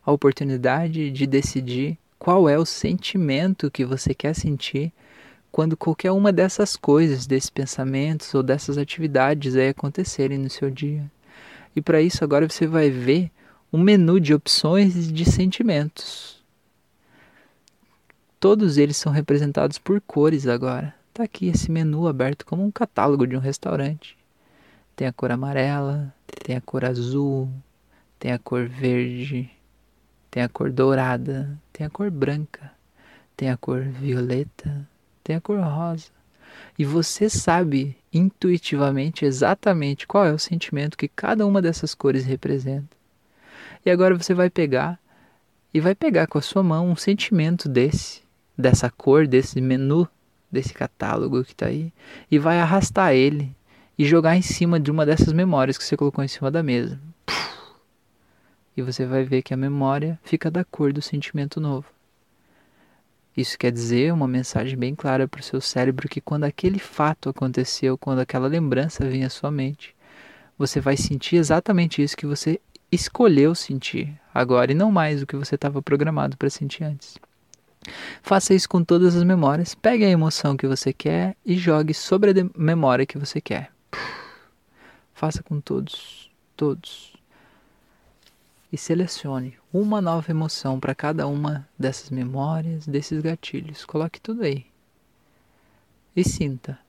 a 0.06 0.14
oportunidade 0.14 1.12
de 1.12 1.28
decidir 1.28 1.98
qual 2.18 2.48
é 2.48 2.58
o 2.58 2.66
sentimento 2.66 3.70
que 3.70 3.84
você 3.84 4.14
quer 4.14 4.34
sentir 4.34 4.94
quando 5.52 5.76
qualquer 5.76 6.14
uma 6.14 6.32
dessas 6.32 6.78
coisas, 6.78 7.28
desses 7.28 7.50
pensamentos 7.50 8.34
ou 8.34 8.42
dessas 8.42 8.78
atividades 8.78 9.58
aí 9.58 9.68
acontecerem 9.68 10.38
no 10.38 10.50
seu 10.50 10.70
dia. 10.70 11.04
E 11.76 11.82
para 11.82 12.02
isso 12.02 12.24
agora 12.24 12.48
você 12.48 12.66
vai 12.66 12.90
ver 12.90 13.30
um 13.74 13.80
menu 13.80 14.20
de 14.20 14.34
opções 14.34 15.12
de 15.12 15.24
sentimentos. 15.24 16.44
todos 18.38 18.78
eles 18.78 18.98
são 18.98 19.12
representados 19.14 19.78
por 19.78 20.02
cores 20.02 20.48
agora. 20.48 20.94
Tá 21.14 21.24
aqui 21.24 21.48
esse 21.48 21.72
menu 21.72 22.08
aberto 22.08 22.46
como 22.46 22.66
um 22.66 22.72
catálogo 22.72 23.28
de 23.28 23.38
um 23.38 23.40
restaurante. 23.40 24.18
Tem 24.96 25.08
a 25.08 25.14
cor 25.14 25.32
amarela, 25.32 26.14
tem 26.44 26.56
a 26.56 26.62
cor 26.62 26.84
azul, 26.84 27.50
tem 28.20 28.32
a 28.32 28.40
cor 28.40 28.68
verde, 28.68 29.50
tem 30.30 30.42
a 30.44 30.50
cor 30.50 30.72
dourada, 30.72 31.58
tem 31.72 31.86
a 31.86 31.90
cor 31.90 32.10
branca, 32.10 32.72
tem 33.38 33.50
a 33.50 33.58
cor 33.58 33.84
violeta, 33.84 34.88
tem 35.24 35.36
a 35.36 35.42
cor 35.42 35.60
rosa. 35.60 36.10
E 36.78 36.84
você 36.84 37.30
sabe 37.30 37.96
intuitivamente 38.12 39.24
exatamente 39.24 40.08
qual 40.08 40.26
é 40.26 40.34
o 40.34 40.40
sentimento 40.40 40.98
que 40.98 41.08
cada 41.08 41.46
uma 41.46 41.62
dessas 41.62 41.94
cores 41.94 42.26
representa. 42.26 43.01
E 43.86 43.90
agora 43.90 44.18
você 44.18 44.34
vai 44.34 44.50
pegar 44.50 45.00
e 45.74 45.80
vai 45.80 45.96
pegar 45.96 46.28
com 46.28 46.38
a 46.38 46.42
sua 46.42 46.62
mão 46.62 46.90
um 46.90 46.96
sentimento 46.96 47.70
desse, 47.70 48.22
dessa 48.58 48.90
cor, 48.90 49.26
desse 49.26 49.60
menu, 49.62 50.08
desse 50.52 50.74
catálogo 50.74 51.44
que 51.44 51.54
está 51.54 51.68
aí, 51.68 51.94
e 52.30 52.38
vai 52.38 52.60
arrastar 52.60 53.14
ele 53.14 53.56
e 53.98 54.06
jogar 54.06 54.36
em 54.36 54.42
cima 54.42 54.80
de 54.80 54.92
uma 54.92 55.06
dessas 55.06 55.32
memórias 55.34 55.78
que 55.78 55.84
você 55.84 55.96
colocou 55.96 56.24
em 56.24 56.28
cima 56.28 56.52
da 56.52 56.62
mesa. 56.62 57.00
E 58.76 58.82
você 58.82 59.06
vai 59.06 59.24
ver 59.24 59.42
que 59.42 59.54
a 59.54 59.58
memória 59.58 60.20
fica 60.24 60.50
da 60.50 60.64
cor 60.64 60.94
do 60.94 61.02
sentimento 61.02 61.60
novo. 61.60 61.88
Isso 63.36 63.58
quer 63.58 63.72
dizer 63.72 64.14
uma 64.14 64.28
mensagem 64.28 64.78
bem 64.78 64.94
clara 64.94 65.28
para 65.28 65.40
o 65.40 65.44
seu 65.44 65.62
cérebro 65.62 66.10
que 66.10 66.20
quando 66.20 66.44
aquele 66.44 66.80
fato 66.80 67.30
aconteceu, 67.30 67.98
quando 67.98 68.20
aquela 68.20 68.48
lembrança 68.48 69.08
vinha 69.08 69.28
à 69.28 69.30
sua 69.30 69.50
mente, 69.50 69.96
você 70.58 70.82
vai 70.82 70.98
sentir 70.98 71.38
exatamente 71.38 72.02
isso 72.02 72.18
que 72.18 72.26
você 72.26 72.60
escolheu 72.92 73.56
sentir 73.56 74.20
agora 74.34 74.72
e 74.72 74.76
não 74.76 74.92
mais 74.92 75.22
o 75.22 75.28
que 75.28 75.36
você 75.36 75.56
estava 75.56 75.82
programado 75.82 76.38
para 76.38 76.50
sentir 76.50 76.84
antes. 76.84 77.18
Faça 78.22 78.54
isso 78.54 78.70
com 78.70 78.84
todas 78.84 79.16
as 79.16 79.24
memórias, 79.24 79.74
pegue 79.74 80.06
a 80.06 80.10
emoção 80.10 80.56
que 80.56 80.68
você 80.68 80.94
quer 80.94 81.36
e 81.46 81.58
jogue 81.58 81.94
sobre 81.94 82.32
a 82.32 82.50
memória 82.56 83.06
que 83.06 83.18
você 83.18 83.42
quer. 83.42 83.72
Faça 85.14 85.42
com 85.42 85.60
todos, 85.60 86.30
todos. 86.56 87.16
E 88.72 88.78
selecione 88.78 89.58
uma 89.74 90.02
nova 90.02 90.32
emoção 90.32 90.80
para 90.80 90.96
cada 90.96 91.28
uma 91.28 91.68
dessas 91.78 92.10
memórias, 92.10 92.88
desses 92.88 93.22
gatilhos. 93.22 93.84
Coloque 93.84 94.22
tudo 94.22 94.44
aí. 94.44 94.66
E 96.16 96.24
sinta 96.24 96.80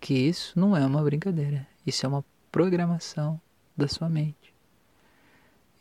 que 0.00 0.14
isso 0.14 0.58
não 0.58 0.76
é 0.76 0.84
uma 0.84 1.02
brincadeira, 1.02 1.66
isso 1.86 2.04
é 2.06 2.08
uma 2.08 2.24
programação 2.50 3.40
da 3.76 3.86
sua 3.86 4.08
mente. 4.08 4.49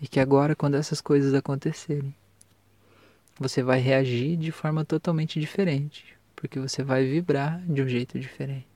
E 0.01 0.07
que 0.07 0.19
agora, 0.19 0.55
quando 0.55 0.75
essas 0.75 1.01
coisas 1.01 1.33
acontecerem, 1.33 2.15
você 3.39 3.63
vai 3.63 3.79
reagir 3.79 4.37
de 4.37 4.51
forma 4.51 4.83
totalmente 4.85 5.39
diferente, 5.39 6.17
porque 6.35 6.59
você 6.59 6.83
vai 6.83 7.05
vibrar 7.05 7.61
de 7.65 7.81
um 7.81 7.87
jeito 7.87 8.19
diferente. 8.19 8.67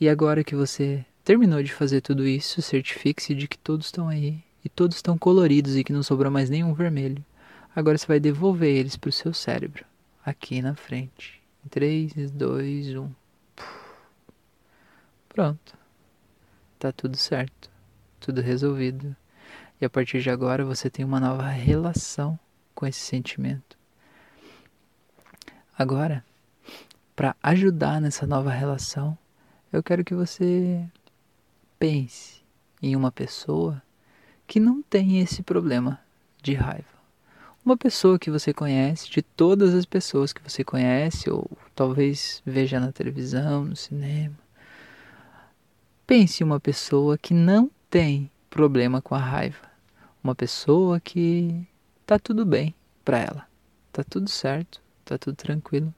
E 0.00 0.08
agora 0.08 0.44
que 0.44 0.54
você 0.54 1.04
terminou 1.24 1.62
de 1.62 1.72
fazer 1.72 2.00
tudo 2.00 2.26
isso, 2.26 2.62
certifique-se 2.62 3.34
de 3.34 3.46
que 3.46 3.58
todos 3.58 3.86
estão 3.86 4.08
aí 4.08 4.42
e 4.64 4.68
todos 4.68 4.96
estão 4.96 5.16
coloridos 5.18 5.76
e 5.76 5.84
que 5.84 5.92
não 5.92 6.02
sobrou 6.02 6.30
mais 6.30 6.50
nenhum 6.50 6.72
vermelho. 6.74 7.24
Agora 7.74 7.96
você 7.96 8.06
vai 8.06 8.18
devolver 8.18 8.74
eles 8.74 8.96
para 8.96 9.10
o 9.10 9.12
seu 9.12 9.32
cérebro, 9.32 9.84
aqui 10.24 10.60
na 10.62 10.74
frente. 10.74 11.40
3, 11.68 12.30
2, 12.30 12.96
1. 12.96 13.10
Pronto. 15.28 15.74
Tá 16.78 16.90
tudo 16.90 17.16
certo. 17.16 17.70
Tudo 18.18 18.40
resolvido. 18.40 19.14
E 19.80 19.84
a 19.84 19.90
partir 19.90 20.20
de 20.20 20.28
agora 20.28 20.64
você 20.64 20.90
tem 20.90 21.04
uma 21.04 21.18
nova 21.18 21.48
relação 21.48 22.38
com 22.74 22.86
esse 22.86 23.00
sentimento. 23.00 23.78
Agora, 25.78 26.22
para 27.16 27.34
ajudar 27.42 28.00
nessa 28.00 28.26
nova 28.26 28.50
relação, 28.50 29.16
eu 29.72 29.82
quero 29.82 30.04
que 30.04 30.14
você 30.14 30.86
pense 31.78 32.42
em 32.82 32.94
uma 32.94 33.10
pessoa 33.10 33.82
que 34.46 34.60
não 34.60 34.82
tem 34.82 35.20
esse 35.20 35.42
problema 35.42 35.98
de 36.42 36.52
raiva. 36.52 37.00
Uma 37.64 37.76
pessoa 37.76 38.18
que 38.18 38.30
você 38.30 38.52
conhece, 38.52 39.10
de 39.10 39.22
todas 39.22 39.74
as 39.74 39.86
pessoas 39.86 40.32
que 40.32 40.42
você 40.42 40.64
conhece, 40.64 41.30
ou 41.30 41.50
talvez 41.74 42.42
veja 42.44 42.80
na 42.80 42.90
televisão, 42.90 43.64
no 43.64 43.76
cinema. 43.76 44.36
Pense 46.06 46.42
em 46.42 46.46
uma 46.46 46.58
pessoa 46.58 47.16
que 47.16 47.32
não 47.32 47.70
tem 47.88 48.30
problema 48.50 49.00
com 49.00 49.14
a 49.14 49.18
raiva. 49.18 49.69
Uma 50.22 50.34
pessoa 50.34 51.00
que 51.00 51.66
tá 52.06 52.18
tudo 52.18 52.44
bem 52.44 52.74
para 53.04 53.18
ela. 53.18 53.46
Tá 53.92 54.04
tudo 54.04 54.28
certo, 54.28 54.82
tá 55.04 55.16
tudo 55.16 55.36
tranquilo. 55.36 55.92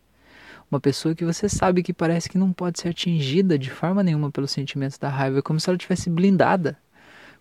Uma 0.70 0.80
pessoa 0.80 1.14
que 1.14 1.24
você 1.24 1.48
sabe 1.48 1.82
que 1.82 1.92
parece 1.92 2.28
que 2.28 2.38
não 2.38 2.52
pode 2.52 2.80
ser 2.80 2.88
atingida 2.88 3.58
de 3.58 3.70
forma 3.70 4.02
nenhuma 4.02 4.30
pelo 4.30 4.48
sentimento 4.48 4.98
da 4.98 5.08
raiva, 5.08 5.40
é 5.40 5.42
como 5.42 5.60
se 5.60 5.68
ela 5.68 5.76
tivesse 5.76 6.08
blindada 6.08 6.78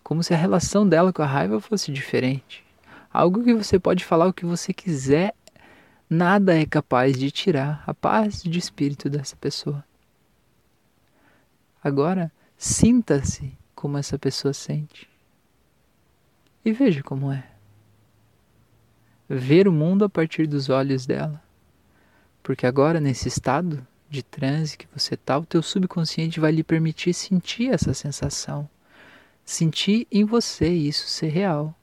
como 0.02 0.22
se 0.22 0.34
a 0.34 0.36
relação 0.36 0.88
dela 0.88 1.12
com 1.12 1.22
a 1.22 1.26
raiva 1.26 1.60
fosse 1.60 1.92
diferente. 1.92 2.64
Algo 3.12 3.44
que 3.44 3.54
você 3.54 3.78
pode 3.78 4.04
falar 4.04 4.26
o 4.26 4.32
que 4.32 4.44
você 4.44 4.72
quiser, 4.72 5.34
nada 6.08 6.58
é 6.58 6.66
capaz 6.66 7.16
de 7.18 7.30
tirar 7.30 7.84
a 7.86 7.94
paz 7.94 8.42
de 8.42 8.58
espírito 8.58 9.08
dessa 9.08 9.36
pessoa. 9.36 9.84
Agora, 11.82 12.32
sinta-se 12.56 13.56
como 13.74 13.98
essa 13.98 14.18
pessoa 14.18 14.54
sente. 14.54 15.11
E 16.64 16.72
veja 16.72 17.02
como 17.02 17.32
é. 17.32 17.44
Ver 19.28 19.66
o 19.66 19.72
mundo 19.72 20.04
a 20.04 20.08
partir 20.08 20.46
dos 20.46 20.68
olhos 20.68 21.06
dela. 21.06 21.42
Porque 22.42 22.66
agora, 22.66 23.00
nesse 23.00 23.28
estado 23.28 23.86
de 24.08 24.22
transe 24.22 24.76
que 24.76 24.86
você 24.94 25.14
está, 25.14 25.38
o 25.38 25.46
teu 25.46 25.62
subconsciente 25.62 26.40
vai 26.40 26.52
lhe 26.52 26.62
permitir 26.62 27.14
sentir 27.14 27.72
essa 27.72 27.94
sensação 27.94 28.68
sentir 29.44 30.06
em 30.10 30.24
você 30.24 30.68
isso 30.68 31.08
ser 31.08 31.28
real, 31.28 31.74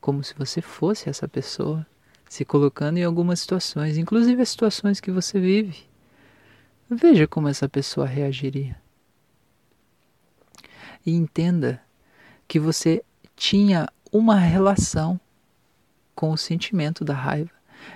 como 0.00 0.22
se 0.22 0.34
você 0.34 0.60
fosse 0.60 1.08
essa 1.08 1.26
pessoa, 1.28 1.86
se 2.28 2.44
colocando 2.44 2.98
em 2.98 3.04
algumas 3.04 3.40
situações, 3.40 3.96
inclusive 3.98 4.40
as 4.40 4.48
situações 4.48 5.00
que 5.00 5.10
você 5.10 5.40
vive. 5.40 5.86
Veja 6.88 7.26
como 7.26 7.48
essa 7.48 7.68
pessoa 7.68 8.06
reagiria. 8.06 8.80
E 11.04 11.12
entenda 11.12 11.82
que 12.46 12.58
você 12.58 13.02
tinha 13.36 13.88
uma 14.12 14.36
relação 14.36 15.20
com 16.14 16.30
o 16.30 16.38
sentimento 16.38 17.04
da 17.04 17.14
raiva. 17.14 17.50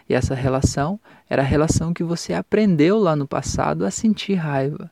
E 0.09 0.15
essa 0.15 0.35
relação 0.35 0.99
era 1.29 1.43
a 1.43 1.45
relação 1.45 1.93
que 1.93 2.05
você 2.05 2.33
aprendeu 2.33 2.99
lá 2.99 3.17
no 3.17 3.27
passado 3.27 3.85
a 3.85 3.91
sentir 3.91 4.35
raiva. 4.35 4.91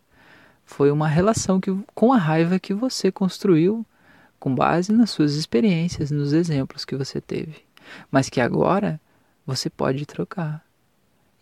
Foi 0.64 0.90
uma 0.90 1.08
relação 1.08 1.60
que, 1.60 1.76
com 1.94 2.12
a 2.12 2.18
raiva 2.18 2.58
que 2.58 2.74
você 2.74 3.10
construiu 3.10 3.84
com 4.38 4.54
base 4.54 4.92
nas 4.92 5.10
suas 5.10 5.34
experiências, 5.34 6.10
nos 6.10 6.32
exemplos 6.32 6.84
que 6.84 6.96
você 6.96 7.20
teve, 7.20 7.56
mas 8.10 8.30
que 8.30 8.40
agora 8.40 8.98
você 9.46 9.68
pode 9.68 10.06
trocar. 10.06 10.64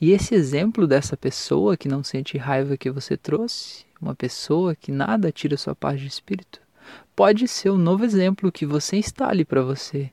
E 0.01 0.11
esse 0.13 0.35
exemplo 0.35 0.87
dessa 0.87 1.17
pessoa 1.17 1.77
que 1.77 1.89
não 1.89 2.03
sente 2.03 2.37
raiva 2.37 2.77
que 2.77 2.91
você 2.91 3.17
trouxe, 3.17 3.85
uma 4.01 4.15
pessoa 4.15 4.75
que 4.75 4.93
nada 4.93 5.33
tira 5.33 5.57
sua 5.57 5.75
paz 5.75 6.01
de 6.01 6.07
espírito, 6.07 6.61
pode 7.15 7.49
ser 7.49 7.71
o 7.71 7.77
novo 7.77 8.05
exemplo 8.05 8.53
que 8.53 8.65
você 8.65 8.97
instale 8.97 9.45
para 9.45 9.63
você, 9.63 10.11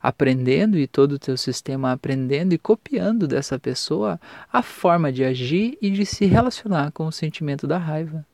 aprendendo 0.00 0.78
e 0.78 0.86
todo 0.86 1.12
o 1.12 1.18
teu 1.18 1.36
sistema 1.36 1.92
aprendendo 1.92 2.52
e 2.52 2.58
copiando 2.58 3.26
dessa 3.26 3.58
pessoa 3.58 4.20
a 4.52 4.62
forma 4.62 5.12
de 5.12 5.24
agir 5.24 5.76
e 5.82 5.90
de 5.90 6.06
se 6.06 6.26
relacionar 6.26 6.92
com 6.92 7.06
o 7.06 7.12
sentimento 7.12 7.66
da 7.66 7.76
raiva. 7.76 8.24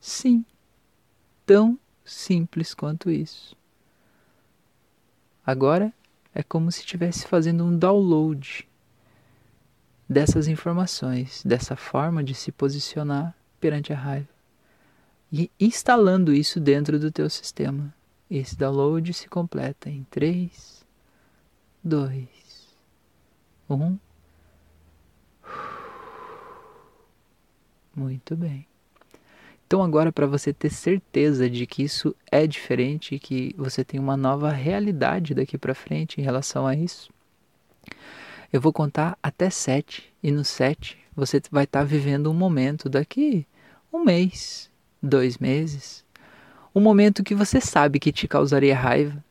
Sim, 0.00 0.44
tão 1.46 1.78
simples 2.04 2.74
quanto 2.74 3.10
isso. 3.10 3.56
Agora 5.46 5.92
é 6.34 6.42
como 6.42 6.72
se 6.72 6.80
estivesse 6.80 7.26
fazendo 7.28 7.64
um 7.64 7.78
download 7.78 8.68
dessas 10.08 10.48
informações, 10.48 11.42
dessa 11.44 11.76
forma 11.76 12.24
de 12.24 12.34
se 12.34 12.50
posicionar 12.50 13.34
perante 13.60 13.92
a 13.92 13.96
raiva 13.96 14.33
e 15.36 15.50
instalando 15.58 16.32
isso 16.32 16.60
dentro 16.60 16.96
do 16.96 17.10
teu 17.10 17.28
sistema. 17.28 17.92
Esse 18.30 18.56
download 18.56 19.12
se 19.12 19.28
completa 19.28 19.90
em 19.90 20.04
3, 20.04 20.86
2, 21.82 22.28
1. 23.68 23.98
Muito 27.96 28.36
bem. 28.36 28.64
Então, 29.66 29.82
agora, 29.82 30.12
para 30.12 30.24
você 30.24 30.52
ter 30.52 30.70
certeza 30.70 31.50
de 31.50 31.66
que 31.66 31.82
isso 31.82 32.14
é 32.30 32.46
diferente 32.46 33.16
e 33.16 33.18
que 33.18 33.52
você 33.58 33.84
tem 33.84 33.98
uma 33.98 34.16
nova 34.16 34.52
realidade 34.52 35.34
daqui 35.34 35.58
para 35.58 35.74
frente 35.74 36.20
em 36.20 36.24
relação 36.24 36.64
a 36.64 36.76
isso, 36.76 37.10
eu 38.52 38.60
vou 38.60 38.72
contar 38.72 39.18
até 39.20 39.50
sete. 39.50 40.12
E 40.22 40.30
no 40.30 40.44
sete, 40.44 40.96
você 41.12 41.42
vai 41.50 41.64
estar 41.64 41.80
tá 41.80 41.84
vivendo 41.84 42.30
um 42.30 42.34
momento 42.34 42.88
daqui 42.88 43.44
um 43.92 44.04
mês, 44.04 44.70
dois 45.04 45.38
meses. 45.38 46.04
Um 46.74 46.80
momento 46.80 47.22
que 47.22 47.34
você 47.34 47.60
sabe 47.60 48.00
que 48.00 48.10
te 48.10 48.26
causaria 48.26 48.74
raiva. 48.74 49.22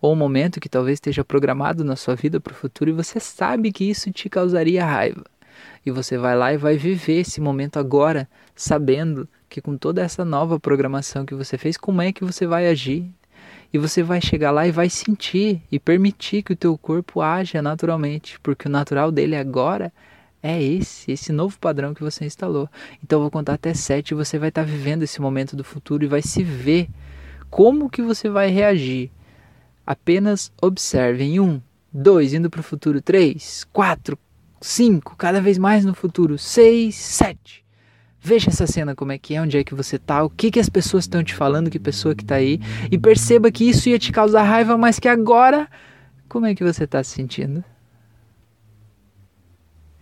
Ou 0.00 0.12
um 0.12 0.16
momento 0.16 0.60
que 0.60 0.68
talvez 0.68 0.96
esteja 0.96 1.24
programado 1.24 1.84
na 1.84 1.94
sua 1.94 2.14
vida 2.16 2.40
para 2.40 2.52
o 2.52 2.56
futuro 2.56 2.90
e 2.90 2.92
você 2.92 3.20
sabe 3.20 3.70
que 3.70 3.88
isso 3.88 4.10
te 4.10 4.28
causaria 4.28 4.84
raiva. 4.84 5.24
E 5.86 5.90
você 5.90 6.18
vai 6.18 6.36
lá 6.36 6.52
e 6.52 6.56
vai 6.56 6.76
viver 6.76 7.20
esse 7.20 7.40
momento 7.40 7.78
agora, 7.78 8.28
sabendo 8.54 9.28
que 9.48 9.60
com 9.60 9.76
toda 9.76 10.02
essa 10.02 10.24
nova 10.24 10.58
programação 10.58 11.24
que 11.24 11.34
você 11.34 11.56
fez, 11.56 11.76
como 11.76 12.02
é 12.02 12.12
que 12.12 12.24
você 12.24 12.46
vai 12.46 12.68
agir. 12.68 13.08
E 13.72 13.78
você 13.78 14.02
vai 14.02 14.20
chegar 14.20 14.50
lá 14.50 14.66
e 14.66 14.72
vai 14.72 14.90
sentir 14.90 15.62
e 15.70 15.78
permitir 15.78 16.42
que 16.42 16.52
o 16.52 16.56
teu 16.56 16.76
corpo 16.76 17.22
haja 17.22 17.62
naturalmente, 17.62 18.38
porque 18.40 18.68
o 18.68 18.70
natural 18.70 19.10
dele 19.10 19.36
agora 19.36 19.92
é 20.42 20.60
esse, 20.60 21.12
esse 21.12 21.32
novo 21.32 21.58
padrão 21.58 21.94
que 21.94 22.02
você 22.02 22.24
instalou. 22.24 22.68
Então 23.02 23.18
eu 23.18 23.22
vou 23.22 23.30
contar 23.30 23.54
até 23.54 23.72
sete 23.72 24.10
e 24.10 24.14
você 24.14 24.38
vai 24.38 24.48
estar 24.48 24.64
tá 24.64 24.70
vivendo 24.70 25.02
esse 25.04 25.20
momento 25.20 25.54
do 25.54 25.62
futuro 25.62 26.04
e 26.04 26.08
vai 26.08 26.20
se 26.20 26.42
ver 26.42 26.88
como 27.48 27.88
que 27.88 28.02
você 28.02 28.28
vai 28.28 28.48
reagir. 28.48 29.10
Apenas 29.86 30.52
observe 30.60 31.22
em 31.22 31.38
um, 31.38 31.60
dois, 31.92 32.34
indo 32.34 32.50
para 32.50 32.60
o 32.60 32.64
futuro, 32.64 33.00
três, 33.00 33.64
quatro, 33.72 34.18
cinco, 34.60 35.16
cada 35.16 35.40
vez 35.40 35.58
mais 35.58 35.84
no 35.84 35.94
futuro, 35.94 36.36
seis, 36.38 36.94
sete. 36.96 37.62
Veja 38.20 38.50
essa 38.50 38.66
cena 38.66 38.94
como 38.94 39.12
é 39.12 39.18
que 39.18 39.34
é, 39.34 39.42
onde 39.42 39.58
é 39.58 39.64
que 39.64 39.74
você 39.74 39.98
tá, 39.98 40.22
o 40.22 40.30
que 40.30 40.50
que 40.50 40.60
as 40.60 40.68
pessoas 40.68 41.04
estão 41.04 41.22
te 41.24 41.34
falando, 41.34 41.68
que 41.68 41.78
pessoa 41.78 42.14
que 42.14 42.24
tá 42.24 42.36
aí, 42.36 42.60
e 42.90 42.96
perceba 42.96 43.50
que 43.50 43.68
isso 43.68 43.88
ia 43.88 43.98
te 43.98 44.12
causar 44.12 44.44
raiva, 44.44 44.78
mas 44.78 45.00
que 45.00 45.08
agora, 45.08 45.68
como 46.28 46.46
é 46.46 46.54
que 46.54 46.62
você 46.62 46.86
tá 46.86 47.02
se 47.02 47.10
sentindo? 47.10 47.64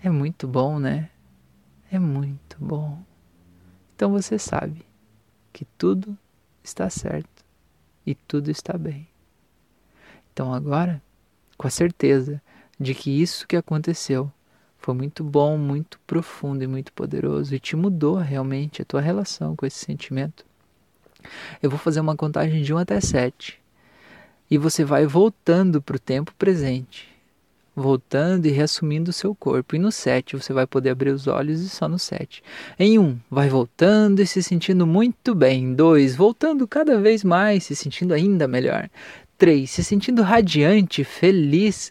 É 0.03 0.09
muito 0.09 0.49
bom, 0.49 0.79
né? 0.79 1.11
É 1.91 1.99
muito 1.99 2.57
bom. 2.59 3.03
Então 3.95 4.13
você 4.13 4.39
sabe 4.39 4.87
que 5.53 5.65
tudo 5.77 6.17
está 6.63 6.89
certo 6.89 7.45
e 8.07 8.15
tudo 8.15 8.51
está 8.51 8.79
bem. 8.79 9.07
Então 10.33 10.55
agora, 10.55 11.03
com 11.59 11.67
a 11.67 11.71
certeza 11.71 12.41
de 12.79 12.95
que 12.95 13.11
isso 13.11 13.47
que 13.47 13.57
aconteceu 13.57 14.33
foi 14.79 14.95
muito 14.95 15.23
bom, 15.23 15.59
muito 15.59 16.01
profundo 16.07 16.65
e 16.65 16.67
muito 16.67 16.93
poderoso 16.95 17.55
e 17.55 17.61
te 17.61 17.77
mudou 17.77 18.17
realmente 18.17 18.81
a 18.81 18.85
tua 18.87 19.03
relação 19.03 19.55
com 19.55 19.67
esse 19.67 19.85
sentimento. 19.85 20.47
Eu 21.63 21.69
vou 21.69 21.79
fazer 21.79 22.01
uma 22.01 22.17
contagem 22.17 22.63
de 22.63 22.73
1 22.73 22.79
até 22.79 22.99
7 22.99 23.61
e 24.51 24.57
você 24.57 24.83
vai 24.83 25.05
voltando 25.05 25.83
para 25.83 25.97
o 25.97 26.01
tempo 26.01 26.35
presente, 26.39 27.10
voltando 27.75 28.47
e 28.47 28.51
reassumindo 28.51 29.11
o 29.11 29.13
seu 29.13 29.35
corpo. 29.35 29.77
E 29.77 29.79
no 29.79 29.91
7 29.91 30.37
você 30.37 30.53
vai 30.53 30.67
poder 30.67 30.91
abrir 30.91 31.11
os 31.11 31.27
olhos 31.27 31.61
e 31.61 31.69
só 31.69 31.89
no 31.89 31.99
7. 31.99 32.43
Em 32.79 32.99
1, 32.99 33.19
vai 33.31 33.49
voltando 33.49 34.21
e 34.21 34.27
se 34.27 34.43
sentindo 34.43 34.87
muito 34.87 35.35
bem. 35.35 35.75
2, 35.75 36.17
voltando 36.17 36.67
cada 36.67 36.99
vez 37.01 37.25
mais, 37.25 37.65
se 37.65 37.77
sentindo 37.77 38.15
ainda 38.15 38.47
melhor. 38.49 38.89
3, 39.39 39.71
se 39.71 39.83
sentindo 39.83 40.23
radiante, 40.23 41.03
feliz, 41.05 41.91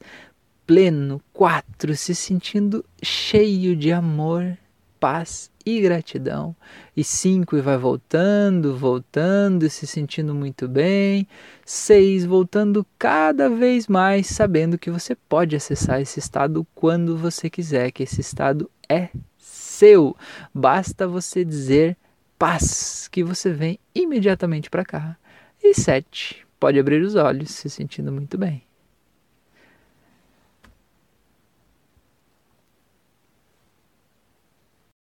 pleno. 0.67 1.21
4. 1.33 1.95
Se 1.95 2.13
sentindo 2.13 2.85
cheio 3.01 3.75
de 3.75 3.91
amor, 3.91 4.57
paz 4.99 5.49
gratidão. 5.81 6.55
E 6.95 7.03
5. 7.03 7.57
E 7.57 7.61
vai 7.61 7.77
voltando, 7.77 8.75
voltando, 8.75 9.69
se 9.69 9.85
sentindo 9.85 10.33
muito 10.33 10.67
bem. 10.67 11.27
6. 11.65 12.25
Voltando 12.25 12.85
cada 12.97 13.49
vez 13.49 13.87
mais, 13.87 14.27
sabendo 14.27 14.77
que 14.77 14.89
você 14.89 15.15
pode 15.15 15.55
acessar 15.55 15.99
esse 15.99 16.19
estado 16.19 16.65
quando 16.73 17.17
você 17.17 17.49
quiser, 17.49 17.91
que 17.91 18.03
esse 18.03 18.21
estado 18.21 18.69
é 18.87 19.09
seu. 19.37 20.15
Basta 20.53 21.07
você 21.07 21.43
dizer 21.43 21.97
paz, 22.37 23.09
que 23.11 23.23
você 23.23 23.51
vem 23.51 23.77
imediatamente 23.93 24.69
para 24.69 24.85
cá. 24.85 25.17
E 25.61 25.73
7. 25.73 26.47
Pode 26.57 26.79
abrir 26.79 27.01
os 27.01 27.15
olhos, 27.15 27.51
se 27.51 27.69
sentindo 27.69 28.11
muito 28.11 28.37
bem. 28.37 28.68